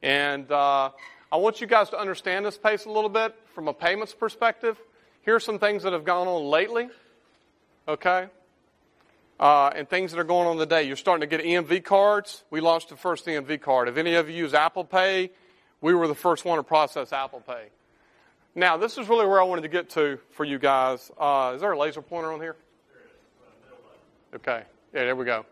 [0.00, 0.90] and uh,
[1.32, 4.78] I want you guys to understand this pace a little bit from a payments perspective.
[5.24, 6.88] Here are some things that have gone on lately,
[7.88, 8.28] okay,
[9.40, 10.84] uh, and things that are going on today.
[10.84, 12.44] You're starting to get EMV cards.
[12.50, 13.88] We launched the first EMV card.
[13.88, 15.32] If any of you use Apple Pay,
[15.80, 17.70] we were the first one to process Apple Pay.
[18.54, 21.10] Now, this is really where I wanted to get to for you guys.
[21.18, 22.56] Uh, is there a laser pointer on here?
[24.34, 24.62] Okay.
[24.92, 25.46] Yeah, there we go.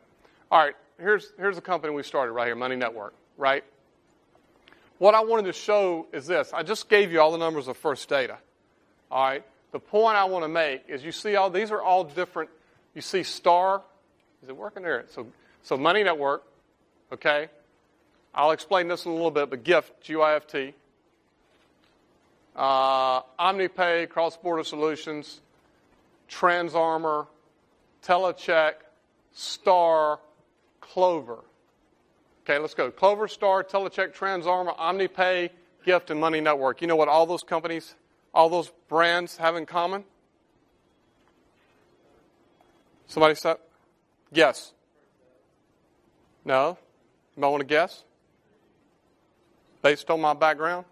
[0.51, 0.75] All right.
[0.99, 3.65] Here's, here's the company we started right here, Money Network, right?
[4.99, 6.53] What I wanted to show is this.
[6.53, 8.37] I just gave you all the numbers of First Data.
[9.11, 9.45] All right.
[9.73, 12.51] The point I want to make is you see all these are all different.
[12.95, 13.81] You see Star.
[14.43, 15.07] Is it working there?
[15.09, 15.27] So,
[15.63, 16.43] so Money Network.
[17.11, 17.49] Okay.
[18.35, 20.75] I'll explain this in a little bit, but GIFT, G-I-F-T
[22.61, 25.41] uh, OmniPay, Cross Border Solutions,
[26.29, 27.27] TransArmor,
[28.05, 28.75] Telecheck,
[29.33, 30.21] Star,
[30.83, 31.39] Clover.
[32.45, 32.91] Okay, let's go.
[32.91, 35.49] Clover Star, Telecheck, Transarmor, OmniPay,
[35.87, 36.83] Gift, and Money Network.
[36.83, 37.95] You know what all those companies,
[38.35, 40.05] all those brands have in common?
[43.07, 43.57] Somebody said?
[44.31, 44.75] Yes.
[46.45, 46.77] No?
[47.37, 48.05] You might want to guess?
[49.81, 50.85] Based on my background?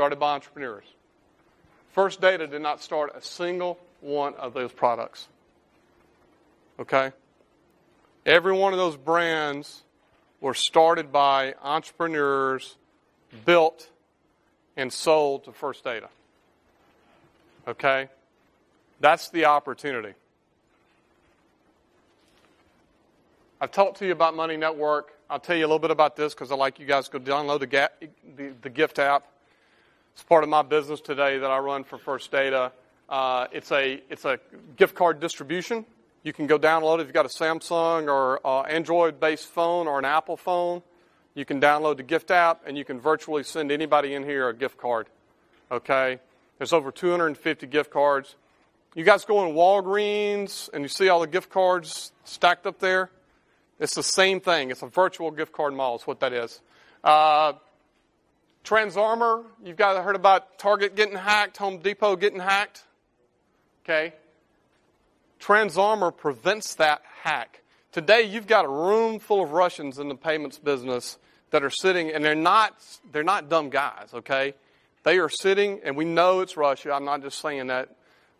[0.00, 0.86] Started by entrepreneurs.
[1.92, 5.28] First Data did not start a single one of those products.
[6.78, 7.12] Okay?
[8.24, 9.82] Every one of those brands
[10.40, 12.78] were started by entrepreneurs,
[13.44, 13.90] built,
[14.74, 16.08] and sold to First Data.
[17.68, 18.08] Okay?
[19.00, 20.14] That's the opportunity.
[23.60, 25.12] I've talked to you about Money Network.
[25.28, 27.32] I'll tell you a little bit about this because I like you guys to go
[27.32, 27.90] download the,
[28.34, 29.26] the, the, gift app.
[30.12, 32.72] It's part of my business today that I run for First Data.
[33.08, 34.38] Uh, it's a it's a
[34.76, 35.84] gift card distribution.
[36.22, 39.98] You can go download it if you've got a Samsung or uh, Android-based phone or
[39.98, 40.82] an Apple phone.
[41.34, 44.54] You can download the gift app and you can virtually send anybody in here a
[44.54, 45.06] gift card.
[45.72, 46.18] Okay,
[46.58, 48.34] there's over 250 gift cards.
[48.94, 53.10] You guys go in Walgreens and you see all the gift cards stacked up there.
[53.78, 54.70] It's the same thing.
[54.70, 56.60] It's a virtual gift card model, is what that is.
[57.02, 57.54] Uh,
[58.64, 62.84] Transarmor, you've got heard about Target getting hacked, Home Depot getting hacked.
[63.84, 64.14] Okay?
[65.40, 67.62] Transarmor prevents that hack.
[67.92, 71.18] Today, you've got a room full of Russians in the payments business
[71.50, 72.76] that are sitting, and they're not,
[73.10, 74.54] they're not dumb guys, okay?
[75.02, 76.92] They are sitting, and we know it's Russia.
[76.92, 77.88] I'm not just saying that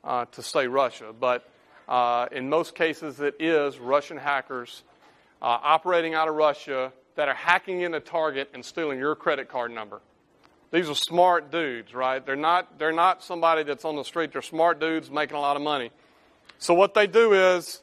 [0.04, 1.48] uh, to say Russia, but
[1.88, 4.84] uh, in most cases, it is Russian hackers
[5.42, 9.72] uh, operating out of Russia that are hacking into Target and stealing your credit card
[9.72, 10.00] number.
[10.72, 12.24] These are smart dudes, right?
[12.24, 14.32] They're not, they're not somebody that's on the street.
[14.32, 15.90] They're smart dudes making a lot of money.
[16.58, 17.80] So what they do is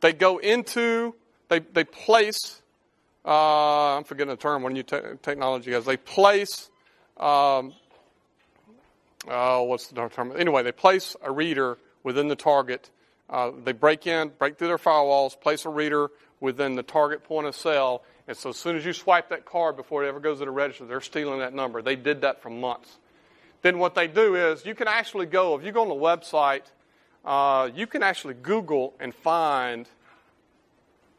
[0.00, 1.14] they go into,
[1.48, 2.62] they, they place,
[3.24, 6.68] uh, I'm forgetting the term when you te- technology guys, they place,
[7.16, 7.74] um,
[9.28, 10.32] oh, what's the term?
[10.36, 12.90] Anyway, they place a reader within the target.
[13.30, 16.10] Uh, they break in, break through their firewalls, place a reader
[16.40, 18.02] within the target point of sale.
[18.28, 20.50] And so as soon as you swipe that card before it ever goes to the
[20.50, 21.80] register, they're stealing that number.
[21.80, 22.98] They did that for months.
[23.62, 26.64] Then what they do is you can actually go, if you go on the website,
[27.24, 29.88] uh, you can actually Google and find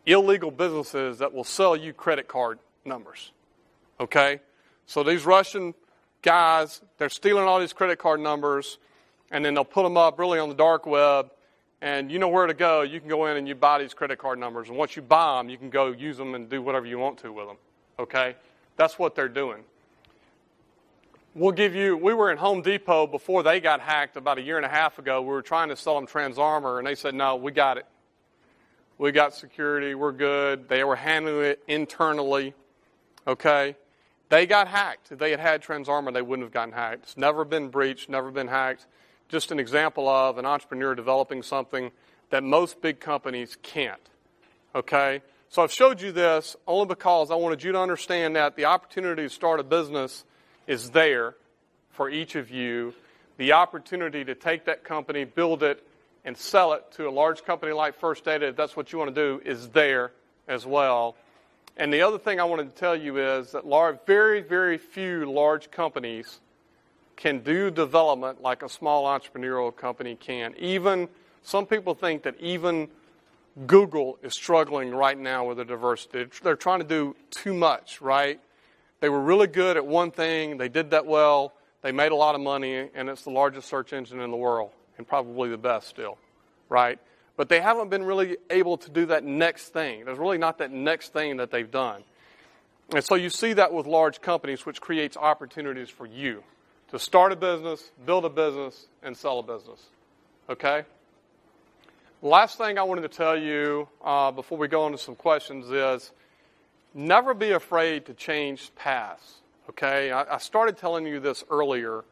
[0.05, 3.31] illegal businesses that will sell you credit card numbers.
[3.99, 4.39] Okay?
[4.85, 5.73] So these Russian
[6.21, 8.77] guys, they're stealing all these credit card numbers,
[9.31, 11.31] and then they'll put them up really on the dark web
[11.81, 12.81] and you know where to go.
[12.81, 14.67] You can go in and you buy these credit card numbers.
[14.69, 17.19] And once you buy them, you can go use them and do whatever you want
[17.19, 17.57] to with them.
[17.97, 18.35] Okay?
[18.75, 19.63] That's what they're doing.
[21.35, 24.57] We'll give you, we were in Home Depot before they got hacked about a year
[24.57, 25.21] and a half ago.
[25.21, 27.85] We were trying to sell them Transarmor, and they said, no, we got it.
[28.97, 29.95] We got security.
[29.95, 30.67] We're good.
[30.67, 32.53] They were handling it internally.
[33.25, 33.77] Okay?
[34.27, 35.11] They got hacked.
[35.11, 37.03] If they had had Transarmor, they wouldn't have gotten hacked.
[37.03, 38.85] It's never been breached, never been hacked
[39.29, 41.91] just an example of an entrepreneur developing something
[42.31, 44.01] that most big companies can't.
[44.75, 45.21] Okay?
[45.49, 49.23] So I've showed you this only because I wanted you to understand that the opportunity
[49.23, 50.23] to start a business
[50.67, 51.35] is there
[51.91, 52.93] for each of you.
[53.37, 55.85] The opportunity to take that company, build it,
[56.25, 59.15] and sell it to a large company like First Data, if that's what you want
[59.15, 60.11] to do, is there
[60.47, 61.15] as well.
[61.77, 63.63] And the other thing I wanted to tell you is that
[64.05, 66.39] very, very few large companies
[67.19, 70.55] can do development like a small entrepreneurial company can.
[70.57, 71.09] Even
[71.43, 72.87] some people think that even
[73.67, 76.27] Google is struggling right now with the diversity.
[76.41, 78.39] They're trying to do too much, right?
[79.01, 82.35] They were really good at one thing, they did that well, they made a lot
[82.35, 85.89] of money, and it's the largest search engine in the world, and probably the best
[85.89, 86.17] still,
[86.69, 86.99] right?
[87.35, 90.05] But they haven't been really able to do that next thing.
[90.05, 92.03] There's really not that next thing that they've done.
[92.93, 96.43] And so you see that with large companies, which creates opportunities for you
[96.91, 99.85] to start a business, build a business, and sell a business.
[100.49, 100.83] Okay?
[102.21, 106.11] Last thing I wanted to tell you uh, before we go into some questions is
[106.93, 109.35] never be afraid to change paths.
[109.69, 110.11] Okay?
[110.11, 112.03] I, I started telling you this earlier.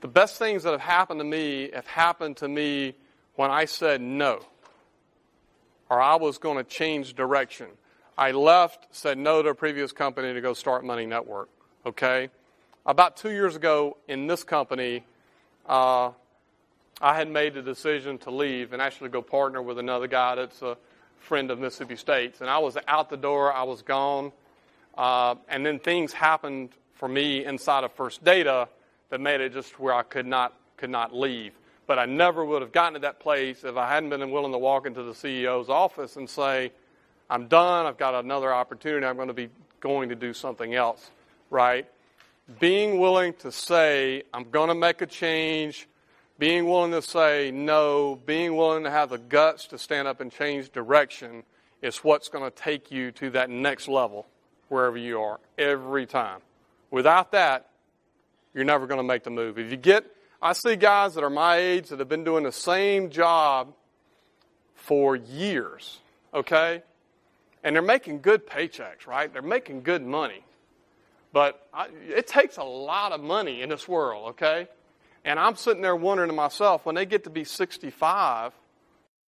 [0.00, 2.94] The best things that have happened to me have happened to me
[3.36, 4.40] when I said no,
[5.88, 7.66] or I was going to change direction.
[8.16, 11.48] I left, said no to a previous company to go start Money Network.
[11.86, 12.30] Okay?
[12.84, 15.04] About two years ago in this company,
[15.68, 16.10] uh,
[17.00, 20.60] I had made the decision to leave and actually go partner with another guy that's
[20.62, 20.76] a
[21.20, 22.40] friend of Mississippi State's.
[22.40, 24.32] And I was out the door, I was gone.
[24.98, 28.68] Uh, and then things happened for me inside of First Data
[29.10, 31.52] that made it just where I could not could not leave.
[31.86, 34.58] But I never would have gotten to that place if I hadn't been willing to
[34.58, 36.72] walk into the CEO's office and say,
[37.30, 37.86] I'm done.
[37.86, 39.06] I've got another opportunity.
[39.06, 41.12] I'm going to be going to do something else,
[41.48, 41.86] right?
[42.58, 45.88] Being willing to say, I'm going to make a change,
[46.38, 50.32] being willing to say no, being willing to have the guts to stand up and
[50.32, 51.44] change direction
[51.82, 54.26] is what's going to take you to that next level
[54.68, 56.40] wherever you are every time.
[56.90, 57.68] Without that,
[58.54, 59.58] you're never going to make the move.
[59.58, 60.04] If you get,
[60.40, 63.74] I see guys that are my age that have been doing the same job
[64.74, 66.00] for years,
[66.34, 66.82] okay?
[67.62, 69.32] And they're making good paychecks, right?
[69.32, 70.44] They're making good money.
[71.32, 74.68] But I, it takes a lot of money in this world, okay?
[75.24, 78.52] And I'm sitting there wondering to myself, when they get to be 65,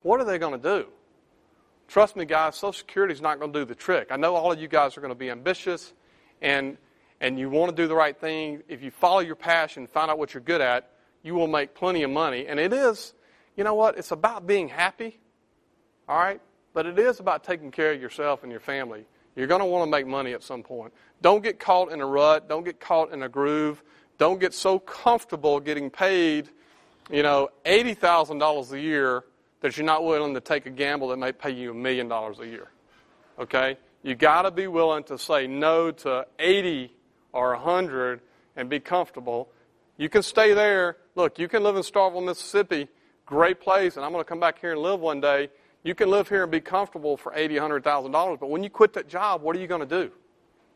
[0.02, 0.88] what are they going to do?
[1.88, 4.08] Trust me, guys, Social Security is not going to do the trick.
[4.10, 5.92] I know all of you guys are going to be ambitious
[6.42, 6.76] and,
[7.20, 8.62] and you want to do the right thing.
[8.68, 10.90] If you follow your passion, find out what you're good at,
[11.22, 12.46] you will make plenty of money.
[12.46, 13.14] And it is,
[13.56, 13.96] you know what?
[13.96, 15.18] It's about being happy,
[16.08, 16.40] all right?
[16.72, 19.06] But it is about taking care of yourself and your family.
[19.36, 20.92] You're going to want to make money at some point.
[21.20, 22.48] Don't get caught in a rut.
[22.48, 23.82] Don't get caught in a groove.
[24.18, 26.48] Don't get so comfortable getting paid,
[27.10, 29.24] you know, $80,000 a year
[29.60, 32.38] that you're not willing to take a gamble that may pay you a million dollars
[32.38, 32.68] a year.
[33.38, 33.76] Okay?
[34.02, 36.94] You got to be willing to say no to 80
[37.32, 38.20] or 100
[38.56, 39.48] and be comfortable.
[39.96, 40.98] You can stay there.
[41.14, 42.88] Look, you can live in Starkville, Mississippi,
[43.26, 45.48] great place, and I'm going to come back here and live one day.
[45.84, 48.70] You can live here and be comfortable for eighty, hundred thousand dollars, but when you
[48.70, 50.10] quit that job, what are you going to do?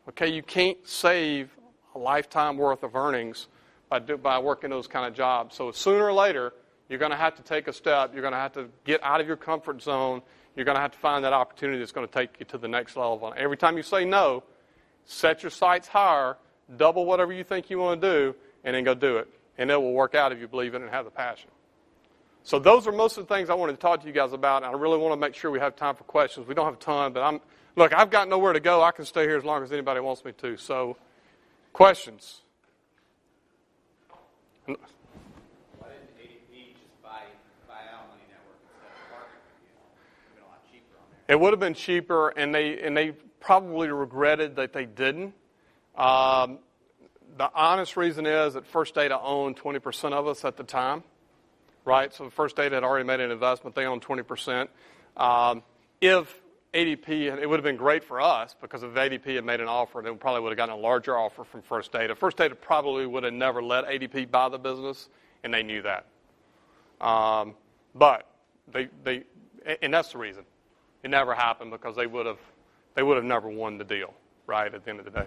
[0.07, 1.49] Okay, you can't save
[1.95, 3.47] a lifetime worth of earnings
[3.89, 5.55] by do, by working those kind of jobs.
[5.55, 6.53] So sooner or later,
[6.89, 8.13] you're going to have to take a step.
[8.13, 10.21] You're going to have to get out of your comfort zone.
[10.55, 12.67] You're going to have to find that opportunity that's going to take you to the
[12.67, 13.33] next level.
[13.35, 14.43] Every time you say no,
[15.05, 16.37] set your sights higher,
[16.77, 19.27] double whatever you think you want to do, and then go do it.
[19.57, 21.49] And it will work out if you believe in it and have the passion.
[22.43, 24.63] So those are most of the things I wanted to talk to you guys about.
[24.63, 26.47] And I really want to make sure we have time for questions.
[26.47, 27.41] We don't have a ton, but I'm
[27.75, 27.93] look.
[27.93, 28.81] I've got nowhere to go.
[28.81, 30.57] I can stay here as long as anybody wants me to.
[30.57, 30.97] So,
[31.73, 32.41] questions.
[34.65, 34.81] Why didn't
[36.17, 37.21] ADP just buy,
[37.67, 40.37] buy out Money Network instead of partnering with
[41.27, 41.33] you?
[41.33, 42.31] It would have been cheaper.
[42.31, 45.33] It would have been cheaper, and they and they probably regretted that they didn't.
[45.95, 46.59] Um,
[47.37, 51.03] the honest reason is that First Data owned 20% of us at the time,
[51.85, 52.13] right?
[52.13, 54.67] So First Data had already made an investment; they owned 20%.
[55.17, 55.63] Um,
[56.01, 56.41] if
[56.73, 60.01] ADP, it would have been great for us because if ADP had made an offer,
[60.03, 62.15] they probably would have gotten a larger offer from First Data.
[62.15, 65.09] First Data probably would have never let ADP buy the business,
[65.43, 66.05] and they knew that.
[67.01, 67.55] Um,
[67.95, 68.27] but
[68.71, 69.23] they, they,
[69.81, 70.43] and that's the reason
[71.03, 72.39] it never happened because they would have,
[72.93, 74.13] they would have never won the deal,
[74.45, 74.73] right?
[74.73, 75.25] At the end of the day.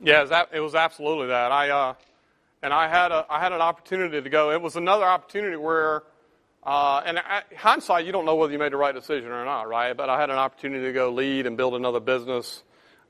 [0.00, 1.50] Yeah, it was, absolutely that.
[1.50, 1.94] I uh,
[2.62, 4.52] and I had a I had an opportunity to go.
[4.52, 6.04] It was another opportunity where,
[6.62, 9.68] uh, and I, hindsight, you don't know whether you made the right decision or not,
[9.68, 9.96] right?
[9.96, 12.62] But I had an opportunity to go lead and build another business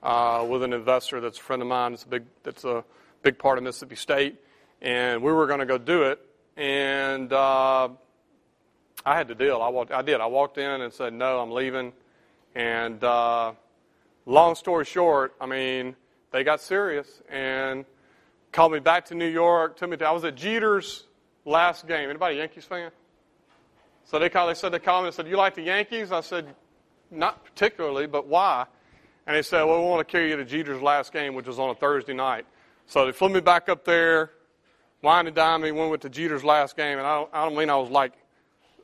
[0.03, 1.93] uh, with an investor that's a friend of mine.
[1.93, 2.83] It's a big that's a
[3.23, 4.37] big part of Mississippi State,
[4.81, 6.21] and we were going to go do it.
[6.57, 7.91] And uh,
[9.05, 9.61] I had to deal.
[9.61, 9.93] I walked.
[9.93, 10.23] I did.
[10.23, 11.93] I walked in and said, "No, I'm leaving."
[12.55, 13.53] And uh,
[14.25, 15.95] long story short, I mean,
[16.31, 17.85] they got serious and
[18.53, 19.77] called me back to New York.
[19.77, 20.07] Took me to.
[20.07, 21.05] I was at Jeter's
[21.45, 22.11] last game.
[22.11, 22.91] Anybody Yankees fan?
[24.05, 24.51] So they called.
[24.51, 26.55] They said they called me and said, "You like the Yankees?" I said,
[27.11, 28.67] "Not particularly, but why?"
[29.27, 31.59] And they said, "Well, we want to carry you to Jeter's last game, which was
[31.59, 32.47] on a Thursday night."
[32.87, 34.33] So they flew me back up there,
[35.03, 35.73] wine and dine me.
[35.73, 38.13] Went to Jeter's last game, and I don't, I don't mean I was like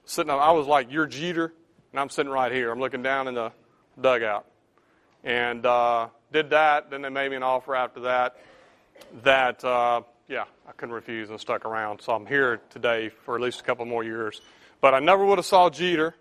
[0.05, 0.31] sitting.
[0.31, 1.53] I was like, "You're Jeter,"
[1.93, 2.71] and I'm sitting right here.
[2.71, 3.53] I'm looking down in the
[4.01, 4.45] dugout,
[5.23, 6.91] and uh, did that.
[6.91, 8.37] Then they made me an offer after that.
[9.23, 12.03] That uh, yeah, I couldn't refuse and stuck around.
[12.03, 14.41] So I'm here today for at least a couple more years.
[14.81, 16.15] But I never would have saw Jeter,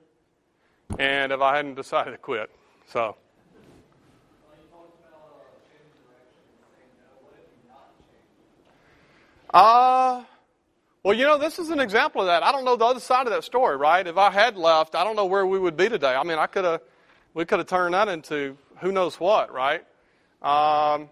[0.99, 2.49] and if I hadn't decided to quit.
[2.88, 3.18] So.
[9.51, 10.24] Uh,
[11.03, 12.41] well, you know, this is an example of that.
[12.41, 14.05] I don't know the other side of that story, right?
[14.05, 16.16] If I had left, I don't know where we would be today.
[16.16, 16.82] I mean, I could have,
[17.36, 19.84] we could have turned that into who knows what, right?
[20.44, 21.10] Um,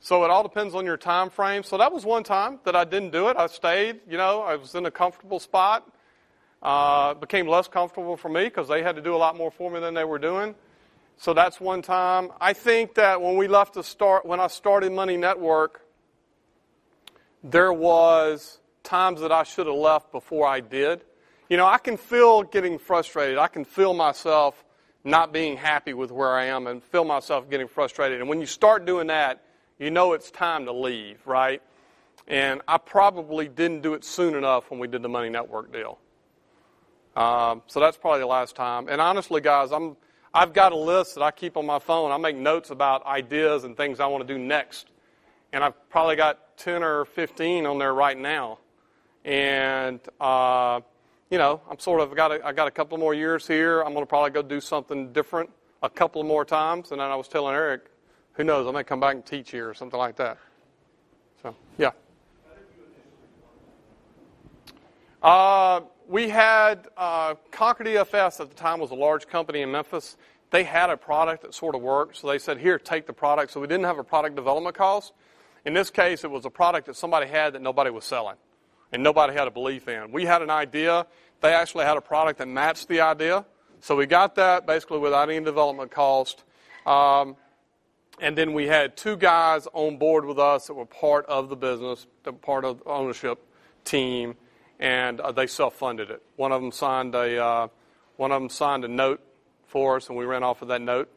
[0.00, 1.62] so it all depends on your time frame.
[1.62, 3.36] So that was one time that I didn't do it.
[3.36, 5.90] I stayed, you know, I was in a comfortable spot.
[6.62, 9.70] Uh, became less comfortable for me because they had to do a lot more for
[9.70, 10.54] me than they were doing.
[11.18, 12.30] So that's one time.
[12.40, 15.82] I think that when we left the start, when I started Money Network,
[17.42, 21.02] there was times that I should have left before I did.
[21.50, 23.36] You know, I can feel getting frustrated.
[23.36, 24.63] I can feel myself
[25.04, 28.20] not being happy with where I am and feel myself getting frustrated.
[28.20, 29.44] And when you start doing that,
[29.78, 31.60] you know it's time to leave, right?
[32.26, 35.98] And I probably didn't do it soon enough when we did the Money Network deal.
[37.14, 38.88] Um, so that's probably the last time.
[38.88, 39.96] And honestly, guys, I'm,
[40.32, 42.10] I've got a list that I keep on my phone.
[42.10, 44.88] I make notes about ideas and things I want to do next.
[45.52, 48.58] And I've probably got 10 or 15 on there right now.
[49.24, 50.80] And, uh,
[51.30, 53.80] you know, I'm sort of got a, I got a couple more years here.
[53.80, 55.50] I'm going to probably go do something different
[55.82, 56.90] a couple more times.
[56.90, 57.90] And then I was telling Eric,
[58.32, 60.38] who knows, I may come back and teach here or something like that.
[61.42, 61.90] So, yeah.
[65.22, 70.16] Uh, we had uh, Concord EFS at the time was a large company in Memphis.
[70.50, 73.52] They had a product that sort of worked, so they said, "Here, take the product."
[73.52, 75.14] So we didn't have a product development cost.
[75.64, 78.36] In this case, it was a product that somebody had that nobody was selling,
[78.94, 80.10] and nobody had a belief in.
[80.10, 81.06] We had an idea.
[81.42, 83.44] They actually had a product that matched the idea,
[83.80, 86.44] so we got that basically without any development cost.
[86.86, 87.36] Um,
[88.20, 91.56] and then we had two guys on board with us that were part of the
[91.56, 92.06] business,
[92.40, 93.44] part of the ownership
[93.84, 94.36] team
[94.78, 96.22] and uh, they self-funded it.
[96.36, 97.68] One of them signed a uh,
[98.16, 99.20] one of them signed a note
[99.66, 101.08] for us, and we ran off of that note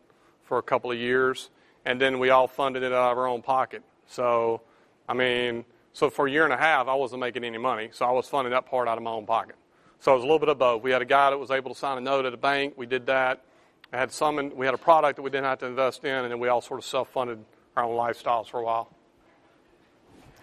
[0.43, 1.49] for a couple of years,
[1.85, 3.83] and then we all funded it out of our own pocket.
[4.07, 4.61] So,
[5.07, 5.65] I mean,
[5.97, 8.27] so for a year and a half, I wasn't making any money, so I was
[8.27, 9.55] funding that part out of my own pocket.
[9.99, 10.83] So it was a little bit of both.
[10.83, 12.75] We had a guy that was able to sign a note at a bank.
[12.77, 13.43] We did that.
[13.91, 14.55] I had some.
[14.55, 16.61] We had a product that we didn't have to invest in, and then we all
[16.61, 17.43] sort of self-funded
[17.75, 18.95] our own lifestyles for a while.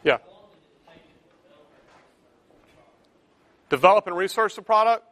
[0.03, 0.19] Yeah.
[3.69, 5.05] develop and research the product?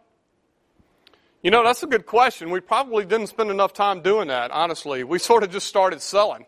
[1.40, 2.50] You know, that's a good question.
[2.50, 5.04] We probably didn't spend enough time doing that, honestly.
[5.04, 6.46] We sort of just started selling.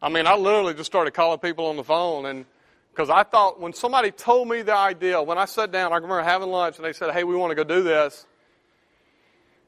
[0.00, 2.44] I mean, I literally just started calling people on the phone and
[2.92, 6.22] because I thought when somebody told me the idea, when I sat down, I remember
[6.22, 8.26] having lunch and they said, "Hey, we want to go do this."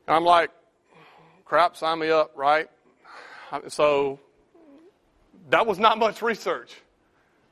[0.06, 0.50] And I'm like,
[1.44, 2.68] "Crap, sign me up, right?"
[3.68, 4.18] So
[5.48, 6.74] that was not much research,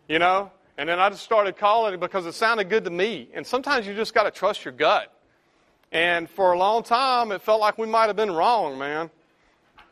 [0.08, 0.50] you know.
[0.76, 3.28] And then I just started calling it because it sounded good to me.
[3.34, 5.12] And sometimes you just got to trust your gut.
[5.92, 9.10] And for a long time, it felt like we might have been wrong, man,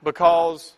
[0.03, 0.75] because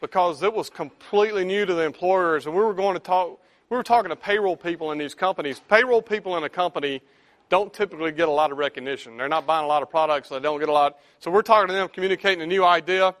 [0.00, 3.40] because it was completely new to the employers, and we were going to talk.
[3.68, 5.60] We were talking to payroll people in these companies.
[5.68, 7.02] Payroll people in a company
[7.48, 9.16] don't typically get a lot of recognition.
[9.16, 10.28] They're not buying a lot of products.
[10.28, 10.98] They don't get a lot.
[11.18, 13.14] So we're talking to them, communicating a new idea,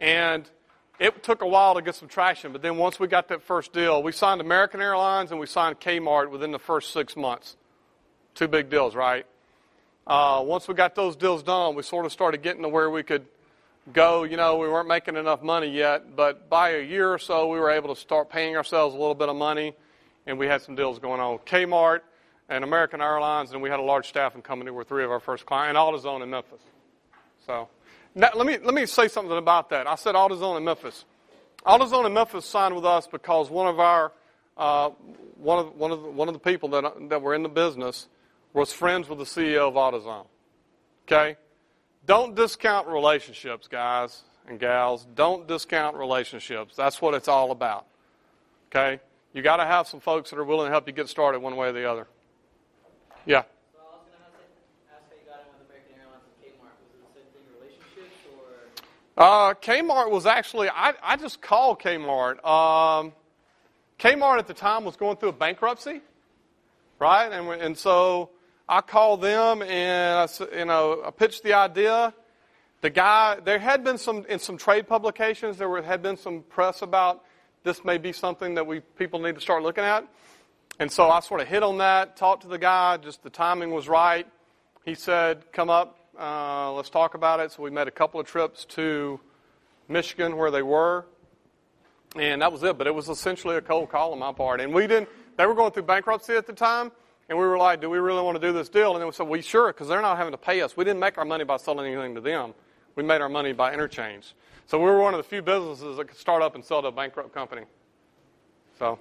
[0.00, 0.50] and
[0.98, 3.72] it took a while to get some traction, but then once we got that first
[3.72, 7.56] deal, we signed American Airlines and we signed Kmart within the first six months.
[8.34, 9.26] Two big deals, right?
[10.06, 13.02] Uh, once we got those deals done, we sort of started getting to where we
[13.02, 13.26] could
[13.92, 14.24] go.
[14.24, 17.58] You know, we weren't making enough money yet, but by a year or so, we
[17.58, 19.74] were able to start paying ourselves a little bit of money,
[20.26, 21.38] and we had some deals going on.
[21.38, 22.00] Kmart
[22.48, 25.46] and American Airlines, and we had a large staffing company were three of our first
[25.46, 26.60] clients, and AutoZone in Memphis.
[27.46, 27.68] So
[28.14, 29.86] now, let me, let me say something about that.
[29.86, 31.04] I said AutoZone in Memphis.
[31.66, 34.12] AutoZone in Memphis signed with us because one of our,
[34.56, 34.90] uh,
[35.36, 38.08] one of, one of, the, one of the people that, that were in the business
[38.52, 40.26] was friends with the CEO of AutoZone.
[41.06, 41.36] Okay?
[42.06, 45.06] Don't discount relationships, guys and gals.
[45.14, 46.74] Don't discount relationships.
[46.76, 47.86] That's what it's all about.
[48.70, 49.00] Okay?
[49.32, 51.56] You got to have some folks that are willing to help you get started one
[51.56, 52.06] way or the other.
[53.24, 53.44] Yeah.
[59.16, 62.44] Uh, Kmart was actually, I, I just called Kmart.
[62.44, 63.12] Um,
[63.98, 66.00] Kmart at the time was going through a bankruptcy,
[66.98, 67.30] right?
[67.30, 68.30] And, and so
[68.72, 72.14] I called them and I, you know, I pitched the idea.
[72.80, 76.40] The guy, there had been some, in some trade publications, there were, had been some
[76.48, 77.22] press about
[77.64, 80.08] this may be something that we, people need to start looking at.
[80.78, 83.72] And so I sort of hit on that, talked to the guy, just the timing
[83.72, 84.26] was right.
[84.86, 87.52] He said, come up, uh, let's talk about it.
[87.52, 89.20] So we made a couple of trips to
[89.86, 91.04] Michigan where they were,
[92.16, 92.78] and that was it.
[92.78, 94.62] But it was essentially a cold call on my part.
[94.62, 95.10] And we didn't.
[95.36, 96.90] They were going through bankruptcy at the time,
[97.28, 99.28] and we were like, "Do we really want to do this deal?" And they said,
[99.28, 100.76] "We sure," because they're not having to pay us.
[100.76, 102.54] We didn't make our money by selling anything to them.
[102.94, 104.34] We made our money by interchange.
[104.66, 106.88] So we were one of the few businesses that could start up and sell to
[106.88, 107.62] a bankrupt company.
[108.78, 108.98] So.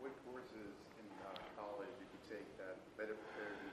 [0.00, 3.70] What courses in uh, college did you take that better prepared you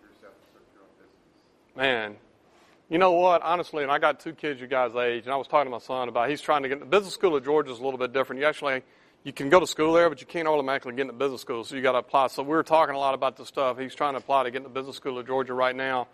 [0.00, 1.76] for yourself to start your own business?
[1.76, 2.16] Man,
[2.88, 3.42] you know what?
[3.42, 5.78] Honestly, and I got two kids your guys' age, and I was talking to my
[5.78, 8.12] son about he's trying to get the business school of Georgia is a little bit
[8.12, 8.40] different.
[8.40, 8.82] You actually
[9.26, 11.74] you can go to school there, but you can't automatically get into business school, so
[11.74, 12.28] you got to apply.
[12.28, 13.76] So we were talking a lot about this stuff.
[13.76, 16.06] He's trying to apply to get into business school at Georgia right now,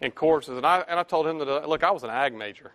[0.00, 0.56] in courses.
[0.56, 2.70] And I and I told him that uh, look, I was an ag major,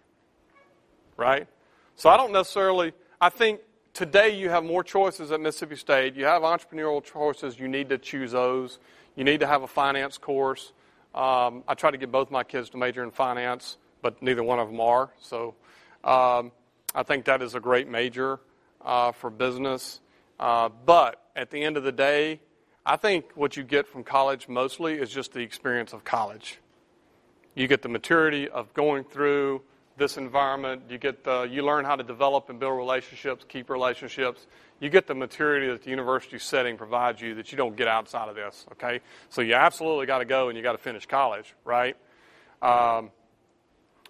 [1.15, 1.47] right?
[1.95, 2.91] So I don't necessarily.
[3.21, 3.61] I think
[3.93, 6.13] today you have more choices at Mississippi State.
[6.15, 7.57] You have entrepreneurial choices.
[7.57, 8.79] You need to choose those.
[9.15, 10.73] You need to have a finance course.
[11.15, 14.59] Um, I try to get both my kids to major in finance, but neither one
[14.59, 15.11] of them are.
[15.21, 15.55] So
[16.03, 16.51] um,
[16.93, 18.41] I think that is a great major
[18.83, 19.99] uh, for business.
[20.39, 22.39] Uh, but at the end of the day,
[22.85, 26.59] I think what you get from college mostly is just the experience of college.
[27.55, 29.61] You get the maturity of going through
[29.97, 30.83] this environment.
[30.89, 34.47] You get the, you learn how to develop and build relationships, keep relationships.
[34.79, 38.29] You get the maturity that the university setting provides you that you don't get outside
[38.29, 38.65] of this.
[38.71, 41.97] Okay, so you absolutely got to go and you got to finish college, right?
[42.61, 43.11] Um,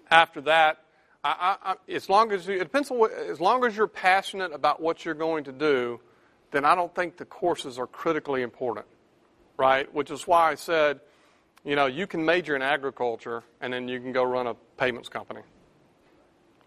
[0.09, 0.83] after that,
[1.23, 3.87] I, I, I, as long as you, it depends on what, as long as you're
[3.87, 5.99] passionate about what you're going to do,
[6.51, 8.85] then I don't think the courses are critically important,
[9.57, 9.93] right?
[9.93, 11.01] Which is why I said,
[11.65, 15.09] you know, you can major in agriculture and then you can go run a payments
[15.09, 15.41] company,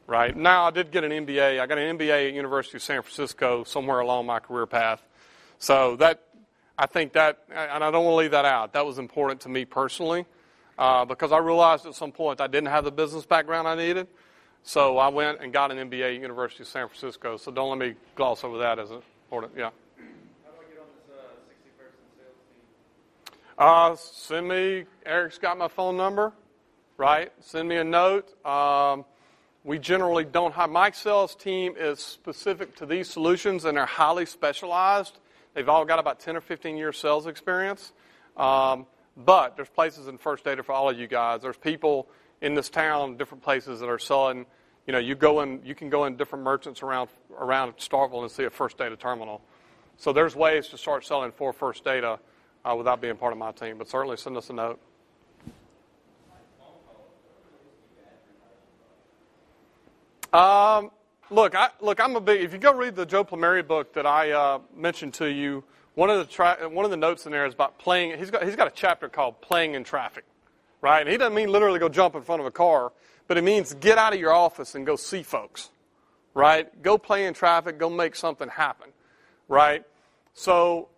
[0.06, 0.36] right?
[0.36, 1.58] Now I did get an MBA.
[1.58, 5.02] I got an MBA at University of San Francisco somewhere along my career path,
[5.58, 6.22] so that
[6.78, 8.74] I think that, and I don't want to leave that out.
[8.74, 10.26] That was important to me personally
[10.78, 14.08] uh, because I realized at some point I didn't have the business background I needed.
[14.64, 17.36] So I went and got an MBA at University of San Francisco.
[17.36, 19.52] So don't let me gloss over that as important.
[19.56, 19.70] Yeah.
[20.44, 22.36] How do I get on this uh, 60 person sales
[23.26, 23.38] team?
[23.58, 24.84] Uh, send me.
[25.04, 26.32] Eric's got my phone number,
[26.96, 27.32] right?
[27.40, 28.32] Send me a note.
[28.46, 29.04] Um,
[29.64, 30.70] we generally don't have.
[30.70, 35.18] My sales team is specific to these solutions, and they're highly specialized.
[35.54, 37.92] They've all got about 10 or 15 years sales experience.
[38.36, 38.86] Um,
[39.16, 41.42] but there's places in First Data for all of you guys.
[41.42, 42.08] There's people
[42.42, 44.44] in this town, different places that are selling.
[44.86, 48.30] You know, you go in, you can go in different merchants around around Starkville and
[48.30, 49.40] see a First Data terminal.
[49.96, 52.18] So there's ways to start selling for First Data
[52.64, 53.78] uh, without being part of my team.
[53.78, 54.80] But certainly send us a note.
[60.32, 60.90] Um,
[61.30, 62.40] look, I, look, I'm a big.
[62.40, 65.62] If you go read the Joe Plumeri book that I uh, mentioned to you,
[65.94, 68.18] one of the tra- one of the notes in there is about playing.
[68.18, 70.24] He's got he's got a chapter called "Playing in Traffic,"
[70.82, 71.00] right?
[71.00, 72.92] And he doesn't mean literally go jump in front of a car,
[73.28, 75.70] but it means get out of your office and go see folks,
[76.34, 76.82] right?
[76.82, 77.78] Go play in traffic.
[77.78, 78.90] Go make something happen,
[79.48, 79.84] right?
[80.34, 80.88] So,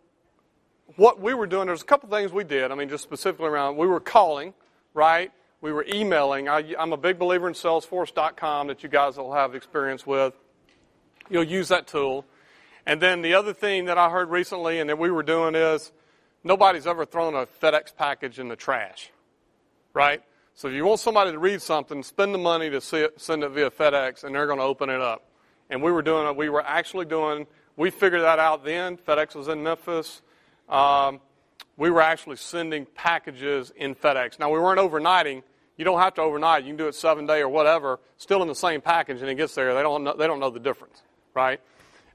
[0.97, 2.71] what we were doing, there's a couple things we did.
[2.71, 4.53] I mean, just specifically around, we were calling,
[4.93, 5.31] right?
[5.61, 6.49] We were emailing.
[6.49, 10.35] I, I'm a big believer in Salesforce.com that you guys will have experience with.
[11.31, 12.27] You'll use that tool.
[12.87, 15.91] And then the other thing that I heard recently and that we were doing is
[16.43, 19.11] nobody's ever thrown a FedEx package in the trash,
[19.95, 20.23] right?
[20.55, 23.49] So if you want somebody to read something, spend the money to it, send it
[23.49, 25.25] via FedEx, and they're going to open it up.
[25.71, 26.37] And we were doing it.
[26.37, 27.47] We were actually doing.
[27.77, 28.97] We figured that out then.
[28.97, 30.23] FedEx was in Memphis.
[30.69, 31.21] Um,
[31.77, 34.39] we were actually sending packages in FedEx.
[34.39, 35.43] Now we weren't overnighting.
[35.77, 36.63] You don't have to overnight.
[36.63, 37.99] You can do it seven day or whatever.
[38.17, 39.75] Still in the same package, and it gets there.
[39.75, 40.05] They don't.
[40.05, 41.03] Know, they don't know the difference,
[41.35, 41.61] right?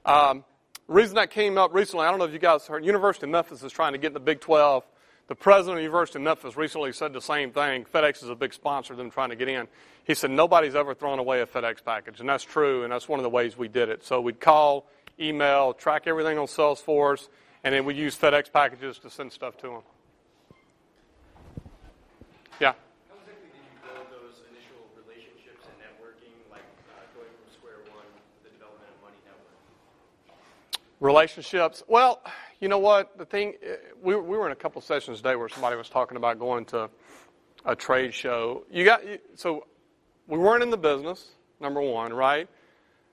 [0.06, 0.44] Um,
[0.88, 3.62] reason that came up recently, I don't know if you guys heard, University of Memphis
[3.62, 4.84] is trying to get in the Big 12.
[5.30, 7.84] The president of the University of Memphis recently said the same thing.
[7.84, 9.68] FedEx is a big sponsor of them trying to get in.
[10.02, 13.20] He said nobody's ever thrown away a FedEx package, and that's true, and that's one
[13.20, 14.02] of the ways we did it.
[14.02, 14.88] So we'd call,
[15.20, 17.28] email, track everything on Salesforce,
[17.62, 19.82] and then we use FedEx packages to send stuff to them.
[22.58, 22.72] Yeah.
[23.08, 27.78] How exactly did you build those initial relationships and networking, like uh, going from square
[27.94, 30.82] one to the development of Money Network?
[30.98, 31.84] Relationships.
[31.86, 32.20] Well,
[32.60, 33.16] you know what?
[33.18, 36.16] The thing, eh, we, we were in a couple sessions today where somebody was talking
[36.16, 36.90] about going to
[37.64, 38.64] a trade show.
[38.70, 39.02] You got
[39.34, 39.66] so
[40.26, 41.32] we weren't in the business.
[41.58, 42.48] Number one, right?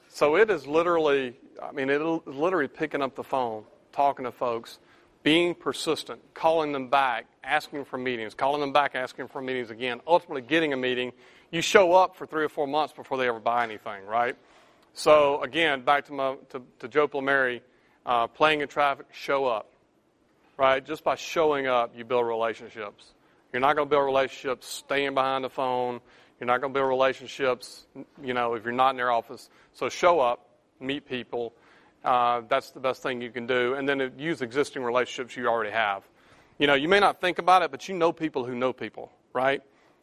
[0.09, 1.35] So it is literally.
[1.61, 4.79] I mean, it is literally picking up the phone, talking to folks,
[5.23, 9.99] being persistent, calling them back, asking for meetings, calling them back, asking for meetings again.
[10.07, 11.11] Ultimately, getting a meeting.
[11.51, 14.35] You show up for three or four months before they ever buy anything, right?
[14.93, 17.61] So again, back to my to, to Joe Plumeri,
[18.07, 19.05] uh, playing in traffic.
[19.11, 19.69] Show up,
[20.57, 20.83] right?
[20.83, 23.13] Just by showing up, you build relationships.
[23.53, 25.99] You're not going to build relationships staying behind the phone.
[26.39, 27.85] You're not going to build relationships,
[28.23, 29.49] you know, if you're not in their office.
[29.73, 30.47] So show up,
[30.79, 31.53] meet people.
[32.03, 33.73] Uh, that's the best thing you can do.
[33.73, 36.03] And then use existing relationships you already have.
[36.59, 39.11] You know, you may not think about it, but you know people who know people,
[39.33, 39.61] right?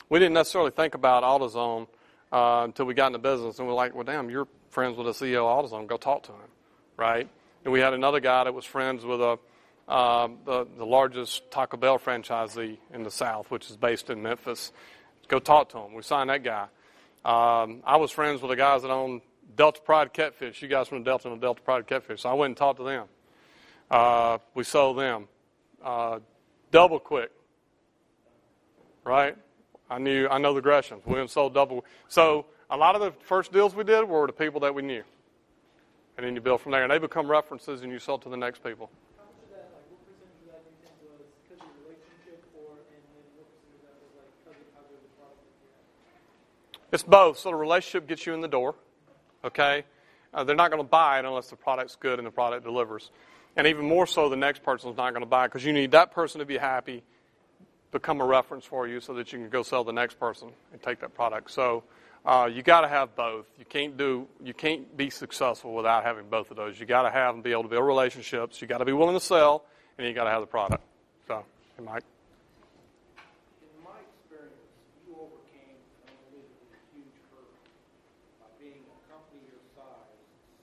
[0.09, 1.87] We didn't necessarily think about AutoZone
[2.33, 5.25] uh, until we got into business, and we're like, well, damn, you're friends with the
[5.25, 5.87] CEO of AutoZone.
[5.87, 6.51] Go talk to him,
[6.97, 7.29] right?
[7.65, 9.39] And we had another guy that was friends with a
[9.87, 14.73] um, the, the largest Taco Bell franchisee in the South, which is based in Memphis.
[15.29, 15.95] Go talk to him.
[15.95, 16.69] We signed that guy.
[17.25, 19.21] Um, I was friends with the guys that own
[19.57, 20.63] Delta Pride Catfish.
[20.63, 22.23] You guys from the Delta Delta Pride Catfish.
[22.23, 23.07] So I went and talked to them.
[23.91, 25.29] Uh, we sold them.
[25.83, 26.21] Uh,
[26.71, 27.31] double quick.
[29.05, 29.37] Right?
[29.91, 31.05] I knew I know the Greshams.
[31.05, 31.85] We sold double.
[32.09, 35.05] So a lot of the first deals we did were the people that we knew.
[36.17, 36.83] And then you build from there.
[36.83, 38.91] And they become references and you sell to the next people.
[46.95, 47.39] It's both.
[47.41, 48.77] So the relationship gets you in the door,
[49.45, 49.85] okay?
[50.33, 53.11] Uh, they're not going to buy it unless the product's good and the product delivers.
[53.57, 56.13] And even more so, the next person's not going to buy because you need that
[56.13, 57.03] person to be happy,
[57.91, 60.81] become a reference for you so that you can go sell the next person and
[60.83, 61.51] take that product.
[61.51, 61.83] So
[62.25, 63.47] uh, you got to have both.
[63.59, 66.79] You can't do you can't be successful without having both of those.
[66.81, 68.61] You got to have and be able to build relationships.
[68.63, 69.65] You got to be willing to sell,
[69.99, 70.83] and you got to have the product.
[71.29, 71.45] So,
[71.77, 72.05] hey, Mike.
[73.61, 74.57] In my experience,
[75.07, 77.61] you overcame an unbelievably huge hurdle
[78.41, 80.17] by being a company your size,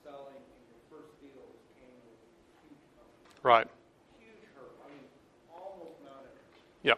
[0.05, 2.17] selling, and your first deals came with
[2.65, 3.41] huge companies.
[3.45, 3.69] Right.
[4.17, 4.77] Huge hurdle.
[4.81, 5.05] I mean,
[5.49, 6.61] almost non-existent.
[6.85, 6.97] Yep.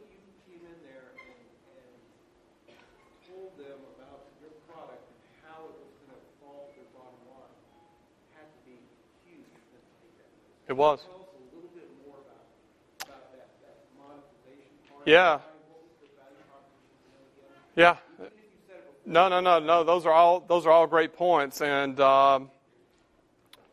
[17.76, 17.96] Yeah.
[18.18, 19.06] Even if you said it.
[19.06, 19.84] No, no, no, no.
[19.84, 22.50] Those are all those are all great points, and um,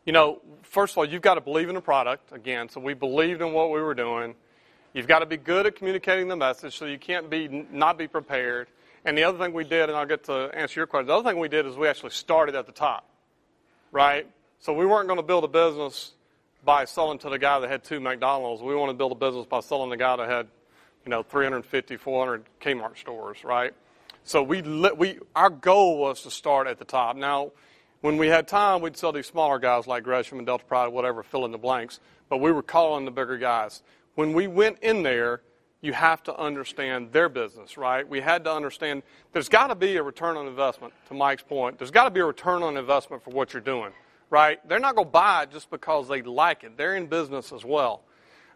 [0.06, 2.70] you know, first of all, you've got to believe in the product again.
[2.70, 4.36] So we believed in what we were doing.
[4.98, 8.08] You've got to be good at communicating the message, so you can't be not be
[8.08, 8.68] prepared.
[9.06, 11.06] And the other thing we did, and I'll get to answer your question.
[11.06, 13.08] The other thing we did is we actually started at the top,
[13.92, 14.26] right?
[14.60, 16.14] So we weren't going to build a business
[16.66, 18.64] by selling to the guy that had two McDonald's.
[18.64, 20.48] We want to build a business by selling the guy that had,
[21.06, 23.76] you know, 350, 400 Kmart stores, right?
[24.24, 27.16] So we, we, our goal was to start at the top.
[27.16, 27.52] Now,
[28.02, 31.22] when we had time, we'd sell these smaller guys like Gresham and Delta Pride, whatever,
[31.22, 32.00] fill in the blanks.
[32.30, 33.84] But we were calling the bigger guys.
[34.18, 35.42] When we went in there,
[35.80, 38.10] you have to understand their business, right?
[38.10, 41.78] We had to understand there's got to be a return on investment, to Mike's point.
[41.78, 43.92] There's got to be a return on investment for what you're doing,
[44.32, 44.58] right?
[44.68, 46.78] They're not going to buy it just because they like it.
[46.78, 48.06] They're in business as well.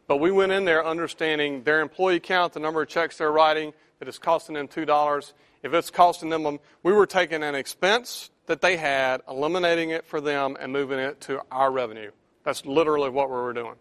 [0.07, 3.71] But we went in there understanding their employee count, the number of checks they're writing,
[3.99, 5.33] that it's costing them $2.
[5.61, 10.07] If it's costing them, um, we were taking an expense that they had, eliminating it
[10.07, 12.09] for them, and moving it to our revenue.
[12.43, 13.75] That's literally what we were doing.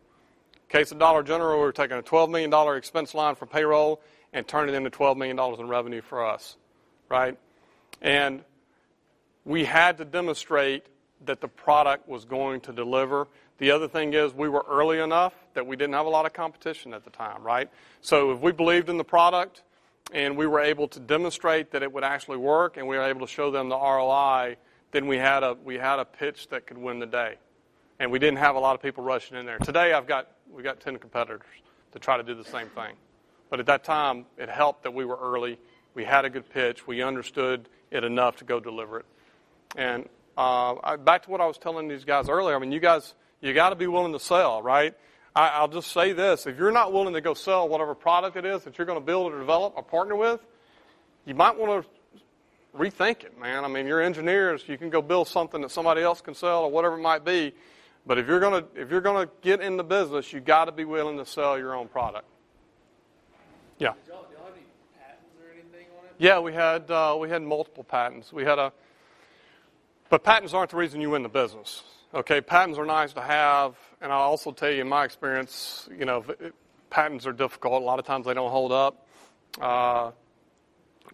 [0.71, 4.01] Case of Dollar General, we were taking a $12 million expense line for payroll
[4.33, 6.57] and turning it into $12 million in revenue for us,
[7.09, 7.37] right?
[8.01, 8.45] And
[9.45, 10.87] we had to demonstrate
[11.25, 13.27] that the product was going to deliver.
[13.59, 16.33] The other thing is we were early enough that we didn't have a lot of
[16.33, 17.69] competition at the time, right?
[18.01, 19.65] So if we believed in the product
[20.13, 23.27] and we were able to demonstrate that it would actually work and we were able
[23.27, 24.57] to show them the ROI,
[24.93, 27.35] then we had a we had a pitch that could win the day.
[27.99, 29.59] And we didn't have a lot of people rushing in there.
[29.59, 31.47] Today I've got we got 10 competitors
[31.93, 32.95] to try to do the same thing.
[33.49, 35.59] But at that time it helped that we were early.
[35.95, 36.87] We had a good pitch.
[36.87, 39.07] We understood it enough to go deliver it.
[39.77, 42.57] And uh, I, back to what I was telling these guys earlier.
[42.57, 44.95] I mean, you guys, you got to be willing to sell, right?
[45.35, 48.45] I, I'll just say this: if you're not willing to go sell whatever product it
[48.45, 50.41] is that you're going to build or develop or partner with,
[51.25, 52.19] you might want to
[52.77, 53.65] rethink it, man.
[53.65, 56.71] I mean, you're engineers; you can go build something that somebody else can sell or
[56.71, 57.53] whatever it might be.
[58.07, 60.65] But if you're going to if you're going to get in the business, you got
[60.67, 62.27] to be willing to sell your own product.
[63.79, 63.93] Yeah.
[63.93, 64.65] Did y'all, y'all have any
[64.99, 66.13] patents or anything on it?
[66.19, 68.33] Yeah, we had uh, we had multiple patents.
[68.33, 68.73] We had a,
[70.09, 71.83] but patents aren't the reason you win the business.
[72.13, 76.05] Okay, patents are nice to have, and I'll also tell you in my experience, you
[76.05, 76.25] know,
[76.91, 77.81] patents are difficult.
[77.83, 79.07] A lot of times they don't hold up.
[79.61, 80.11] Uh,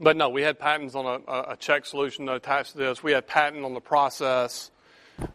[0.00, 3.02] but no, we had patents on a, a- a check solution attached to this.
[3.02, 4.70] We had patent on the process.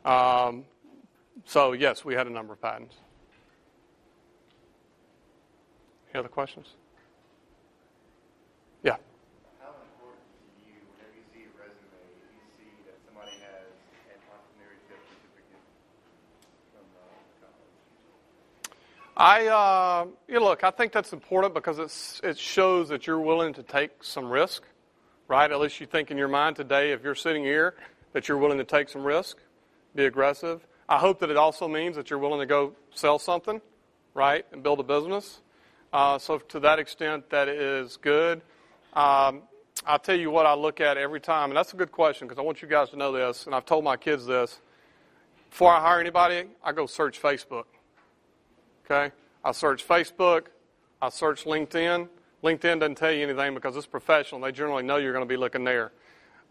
[0.03, 0.65] Um,
[1.45, 2.95] so yes, we had a number of patents.
[6.13, 6.67] Any other questions?
[8.83, 8.97] Yeah.
[9.59, 12.03] How important to you, whenever you see a resume,
[12.35, 13.71] you see that somebody has
[14.11, 15.63] an entrepreneurship certificate
[16.73, 18.75] from uh, college?
[19.15, 23.19] I, uh, you know, look, I think that's important because it's, it shows that you're
[23.19, 24.63] willing to take some risk,
[25.29, 25.49] right?
[25.49, 27.75] At least you think in your mind today, if you're sitting here,
[28.11, 29.37] that you're willing to take some risk,
[29.95, 30.67] be aggressive.
[30.91, 33.61] I hope that it also means that you're willing to go sell something,
[34.13, 35.39] right, and build a business.
[35.93, 38.41] Uh, so to that extent, that is good.
[38.91, 39.43] Um,
[39.85, 42.37] I'll tell you what I look at every time, and that's a good question because
[42.37, 44.59] I want you guys to know this, and I've told my kids this.
[45.49, 47.67] Before I hire anybody, I go search Facebook.
[48.83, 49.13] Okay?
[49.45, 50.47] I search Facebook.
[51.01, 52.09] I search LinkedIn.
[52.43, 54.41] LinkedIn doesn't tell you anything because it's professional.
[54.41, 55.93] They generally know you're going to be looking there.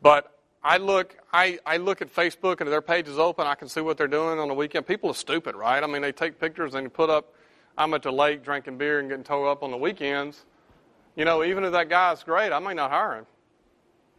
[0.01, 3.69] But I look, I, I look at Facebook and their page is open, I can
[3.69, 4.87] see what they're doing on the weekend.
[4.87, 5.83] People are stupid, right?
[5.83, 7.35] I mean, they take pictures and put up,
[7.79, 10.45] I'm at the lake drinking beer and getting towed up on the weekends.
[11.17, 13.27] You know, even if that guy's great, I may not hire him,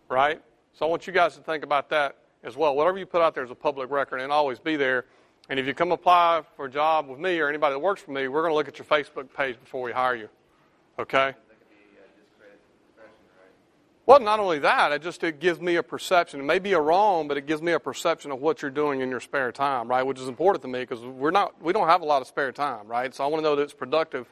[0.10, 0.42] right?
[0.74, 2.76] So I want you guys to think about that as well.
[2.76, 5.06] Whatever you put out there is a public record and always be there.
[5.50, 8.12] And if you come apply for a job with me or anybody that works for
[8.12, 10.30] me, we're going to look at your Facebook page before we hire you.
[10.98, 11.18] Okay?
[11.18, 13.54] That could be a discredit to the profession, right?
[14.12, 16.42] Well, not only that, it just it gives me a perception.
[16.42, 19.00] It may be a wrong, but it gives me a perception of what you're doing
[19.00, 20.04] in your spare time, right?
[20.04, 22.52] Which is important to me because we're not we don't have a lot of spare
[22.52, 23.16] time, right?
[23.16, 24.28] So I want to know that it's productive.